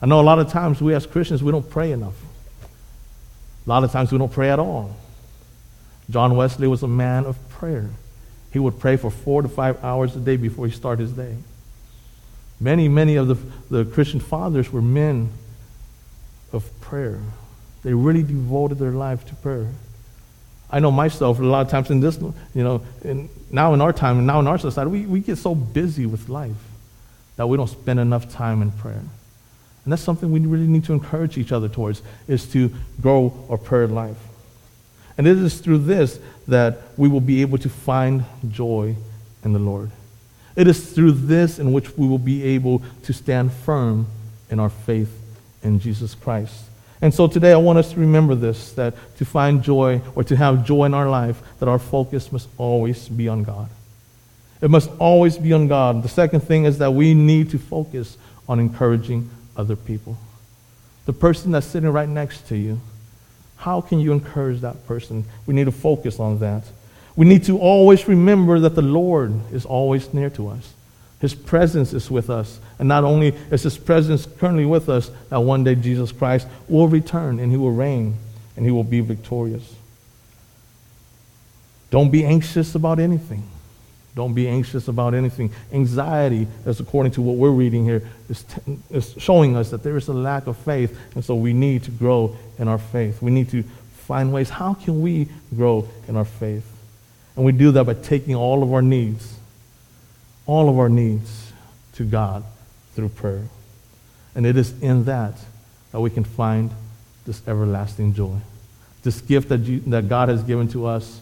I 0.00 0.06
know 0.06 0.20
a 0.20 0.22
lot 0.22 0.38
of 0.38 0.48
times 0.48 0.80
we 0.80 0.94
as 0.94 1.06
Christians, 1.06 1.42
we 1.42 1.50
don't 1.50 1.68
pray 1.68 1.90
enough. 1.90 2.14
A 3.66 3.68
lot 3.68 3.84
of 3.84 3.90
times 3.90 4.12
we 4.12 4.18
don't 4.18 4.32
pray 4.32 4.50
at 4.50 4.58
all. 4.58 4.94
John 6.10 6.36
Wesley 6.36 6.68
was 6.68 6.82
a 6.82 6.88
man 6.88 7.24
of 7.24 7.36
prayer. 7.48 7.90
He 8.52 8.58
would 8.58 8.78
pray 8.78 8.96
for 8.96 9.10
four 9.10 9.42
to 9.42 9.48
five 9.48 9.82
hours 9.82 10.14
a 10.14 10.20
day 10.20 10.36
before 10.36 10.66
he 10.66 10.72
started 10.72 11.02
his 11.02 11.12
day. 11.12 11.36
Many, 12.62 12.86
many 12.86 13.16
of 13.16 13.26
the, 13.26 13.36
the 13.70 13.84
Christian 13.84 14.20
fathers 14.20 14.72
were 14.72 14.80
men 14.80 15.30
of 16.52 16.80
prayer. 16.80 17.18
They 17.82 17.92
really 17.92 18.22
devoted 18.22 18.78
their 18.78 18.92
life 18.92 19.26
to 19.26 19.34
prayer. 19.34 19.68
I 20.70 20.78
know 20.78 20.92
myself, 20.92 21.40
a 21.40 21.42
lot 21.42 21.66
of 21.66 21.70
times 21.70 21.90
in 21.90 21.98
this, 21.98 22.18
you 22.54 22.62
know, 22.62 22.82
in, 23.02 23.28
now 23.50 23.74
in 23.74 23.80
our 23.80 23.92
time, 23.92 24.24
now 24.24 24.38
in 24.38 24.46
our 24.46 24.58
society, 24.58 24.90
we, 24.90 25.06
we 25.06 25.20
get 25.20 25.38
so 25.38 25.56
busy 25.56 26.06
with 26.06 26.28
life 26.28 26.54
that 27.34 27.48
we 27.48 27.56
don't 27.56 27.68
spend 27.68 27.98
enough 27.98 28.32
time 28.32 28.62
in 28.62 28.70
prayer. 28.70 29.02
And 29.84 29.92
that's 29.92 30.02
something 30.02 30.30
we 30.30 30.38
really 30.38 30.68
need 30.68 30.84
to 30.84 30.92
encourage 30.92 31.36
each 31.36 31.50
other 31.50 31.68
towards, 31.68 32.00
is 32.28 32.46
to 32.52 32.72
grow 33.00 33.44
our 33.50 33.58
prayer 33.58 33.88
life. 33.88 34.16
And 35.18 35.26
it 35.26 35.36
is 35.36 35.60
through 35.60 35.78
this 35.78 36.20
that 36.46 36.78
we 36.96 37.08
will 37.08 37.20
be 37.20 37.42
able 37.42 37.58
to 37.58 37.68
find 37.68 38.24
joy 38.48 38.94
in 39.44 39.52
the 39.52 39.58
Lord. 39.58 39.90
It 40.56 40.68
is 40.68 40.92
through 40.92 41.12
this 41.12 41.58
in 41.58 41.72
which 41.72 41.96
we 41.96 42.06
will 42.06 42.18
be 42.18 42.42
able 42.44 42.82
to 43.04 43.12
stand 43.12 43.52
firm 43.52 44.06
in 44.50 44.60
our 44.60 44.70
faith 44.70 45.10
in 45.62 45.80
Jesus 45.80 46.14
Christ. 46.14 46.64
And 47.00 47.12
so 47.12 47.26
today 47.26 47.52
I 47.52 47.56
want 47.56 47.78
us 47.78 47.92
to 47.92 48.00
remember 48.00 48.34
this 48.34 48.72
that 48.72 48.94
to 49.16 49.24
find 49.24 49.62
joy 49.62 50.00
or 50.14 50.22
to 50.24 50.36
have 50.36 50.64
joy 50.64 50.84
in 50.84 50.94
our 50.94 51.10
life, 51.10 51.42
that 51.58 51.68
our 51.68 51.78
focus 51.78 52.30
must 52.30 52.48
always 52.58 53.08
be 53.08 53.28
on 53.28 53.42
God. 53.42 53.68
It 54.60 54.70
must 54.70 54.90
always 55.00 55.36
be 55.36 55.52
on 55.52 55.66
God. 55.66 56.04
The 56.04 56.08
second 56.08 56.40
thing 56.40 56.64
is 56.64 56.78
that 56.78 56.92
we 56.92 57.14
need 57.14 57.50
to 57.50 57.58
focus 57.58 58.16
on 58.48 58.60
encouraging 58.60 59.28
other 59.56 59.74
people. 59.74 60.16
The 61.06 61.12
person 61.12 61.50
that's 61.50 61.66
sitting 61.66 61.90
right 61.90 62.08
next 62.08 62.46
to 62.48 62.56
you, 62.56 62.80
how 63.56 63.80
can 63.80 63.98
you 63.98 64.12
encourage 64.12 64.60
that 64.60 64.86
person? 64.86 65.24
We 65.46 65.54
need 65.54 65.64
to 65.64 65.72
focus 65.72 66.20
on 66.20 66.38
that. 66.38 66.62
We 67.16 67.26
need 67.26 67.44
to 67.44 67.58
always 67.58 68.08
remember 68.08 68.60
that 68.60 68.74
the 68.74 68.82
Lord 68.82 69.32
is 69.52 69.66
always 69.66 70.12
near 70.14 70.30
to 70.30 70.48
us. 70.48 70.72
His 71.20 71.34
presence 71.34 71.92
is 71.92 72.10
with 72.10 72.30
us. 72.30 72.58
And 72.78 72.88
not 72.88 73.04
only 73.04 73.28
is 73.50 73.62
His 73.62 73.78
presence 73.78 74.26
currently 74.38 74.64
with 74.64 74.88
us, 74.88 75.10
that 75.28 75.40
one 75.40 75.62
day 75.62 75.76
Jesus 75.76 76.10
Christ 76.10 76.48
will 76.68 76.88
return 76.88 77.38
and 77.38 77.52
He 77.52 77.56
will 77.56 77.72
reign 77.72 78.16
and 78.56 78.64
He 78.64 78.72
will 78.72 78.84
be 78.84 79.00
victorious. 79.00 79.76
Don't 81.90 82.10
be 82.10 82.24
anxious 82.24 82.74
about 82.74 82.98
anything. 82.98 83.44
Don't 84.14 84.34
be 84.34 84.48
anxious 84.48 84.88
about 84.88 85.14
anything. 85.14 85.52
Anxiety, 85.72 86.46
as 86.66 86.80
according 86.80 87.12
to 87.12 87.22
what 87.22 87.36
we're 87.36 87.50
reading 87.50 87.84
here, 87.84 88.02
is, 88.28 88.42
t- 88.42 88.78
is 88.90 89.14
showing 89.18 89.56
us 89.56 89.70
that 89.70 89.82
there 89.82 89.96
is 89.96 90.08
a 90.08 90.12
lack 90.12 90.46
of 90.46 90.56
faith, 90.56 90.98
and 91.14 91.24
so 91.24 91.34
we 91.34 91.52
need 91.52 91.84
to 91.84 91.90
grow 91.90 92.36
in 92.58 92.68
our 92.68 92.78
faith. 92.78 93.22
We 93.22 93.30
need 93.30 93.48
to 93.50 93.62
find 94.06 94.32
ways. 94.32 94.50
How 94.50 94.74
can 94.74 95.02
we 95.02 95.28
grow 95.54 95.88
in 96.08 96.16
our 96.16 96.24
faith? 96.24 96.71
And 97.36 97.44
we 97.44 97.52
do 97.52 97.72
that 97.72 97.84
by 97.84 97.94
taking 97.94 98.34
all 98.34 98.62
of 98.62 98.72
our 98.72 98.82
needs, 98.82 99.36
all 100.46 100.68
of 100.68 100.78
our 100.78 100.88
needs 100.88 101.52
to 101.94 102.04
God 102.04 102.44
through 102.94 103.08
prayer. 103.10 103.44
And 104.34 104.46
it 104.46 104.56
is 104.56 104.80
in 104.82 105.04
that 105.04 105.38
that 105.92 106.00
we 106.00 106.10
can 106.10 106.24
find 106.24 106.70
this 107.26 107.46
everlasting 107.46 108.14
joy, 108.14 108.36
this 109.02 109.20
gift 109.20 109.48
that, 109.50 109.58
G- 109.58 109.82
that 109.86 110.08
God 110.08 110.28
has 110.28 110.42
given 110.42 110.68
to 110.68 110.86
us 110.86 111.20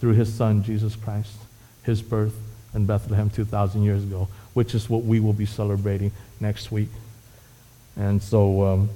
through 0.00 0.14
his 0.14 0.32
Son, 0.32 0.62
Jesus 0.62 0.96
Christ, 0.96 1.36
his 1.82 2.02
birth 2.02 2.34
in 2.74 2.86
Bethlehem 2.86 3.30
2,000 3.30 3.82
years 3.82 4.02
ago, 4.02 4.28
which 4.54 4.74
is 4.74 4.88
what 4.88 5.04
we 5.04 5.20
will 5.20 5.32
be 5.32 5.46
celebrating 5.46 6.12
next 6.40 6.70
week. 6.70 6.90
And 7.96 8.22
so 8.22 8.64
um, 8.64 8.90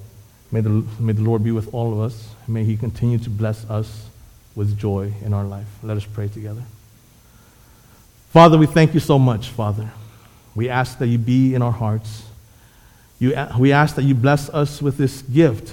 may, 0.52 0.60
the, 0.60 0.84
may 0.98 1.12
the 1.12 1.22
Lord 1.22 1.42
be 1.42 1.50
with 1.50 1.72
all 1.74 1.92
of 1.92 2.00
us. 2.00 2.34
May 2.46 2.64
he 2.64 2.76
continue 2.76 3.18
to 3.18 3.30
bless 3.30 3.68
us 3.68 4.09
with 4.60 4.78
joy 4.78 5.10
in 5.24 5.32
our 5.32 5.42
life. 5.42 5.66
Let 5.82 5.96
us 5.96 6.04
pray 6.04 6.28
together. 6.28 6.62
Father, 8.28 8.58
we 8.58 8.66
thank 8.66 8.92
you 8.92 9.00
so 9.00 9.18
much, 9.18 9.48
Father. 9.48 9.90
We 10.54 10.68
ask 10.68 10.98
that 10.98 11.06
you 11.06 11.16
be 11.16 11.54
in 11.54 11.62
our 11.62 11.72
hearts. 11.72 12.24
You, 13.18 13.34
we 13.58 13.72
ask 13.72 13.96
that 13.96 14.02
you 14.02 14.14
bless 14.14 14.50
us 14.50 14.82
with 14.82 14.98
this 14.98 15.22
gift, 15.22 15.72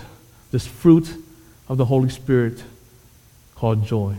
this 0.51 0.65
fruit 0.65 1.13
of 1.67 1.75
the 1.75 1.83
Holy 1.83 2.07
Spirit 2.07 2.63
called 3.55 3.85
joy. 3.85 4.15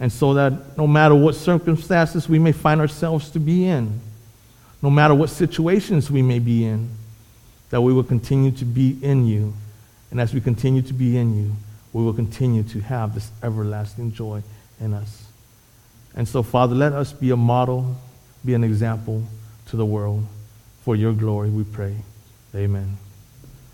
And 0.00 0.10
so 0.10 0.32
that 0.32 0.78
no 0.78 0.86
matter 0.86 1.14
what 1.14 1.34
circumstances 1.34 2.30
we 2.30 2.38
may 2.38 2.52
find 2.52 2.80
ourselves 2.80 3.28
to 3.32 3.38
be 3.38 3.66
in, 3.66 4.00
no 4.80 4.88
matter 4.88 5.14
what 5.14 5.28
situations 5.28 6.10
we 6.10 6.22
may 6.22 6.38
be 6.38 6.64
in, 6.64 6.88
that 7.68 7.82
we 7.82 7.92
will 7.92 8.04
continue 8.04 8.52
to 8.52 8.64
be 8.64 8.96
in 9.02 9.26
you. 9.26 9.52
And 10.10 10.18
as 10.18 10.32
we 10.32 10.40
continue 10.40 10.80
to 10.80 10.94
be 10.94 11.18
in 11.18 11.36
you, 11.36 11.56
we 11.96 12.04
will 12.04 12.12
continue 12.12 12.62
to 12.62 12.80
have 12.80 13.14
this 13.14 13.30
everlasting 13.42 14.12
joy 14.12 14.42
in 14.78 14.92
us. 14.92 15.24
And 16.14 16.28
so, 16.28 16.42
Father, 16.42 16.74
let 16.74 16.92
us 16.92 17.10
be 17.10 17.30
a 17.30 17.36
model, 17.36 17.96
be 18.44 18.52
an 18.52 18.64
example 18.64 19.22
to 19.68 19.76
the 19.76 19.86
world. 19.86 20.26
For 20.84 20.94
your 20.94 21.14
glory, 21.14 21.48
we 21.48 21.64
pray. 21.64 21.96
Amen. 22.54 22.98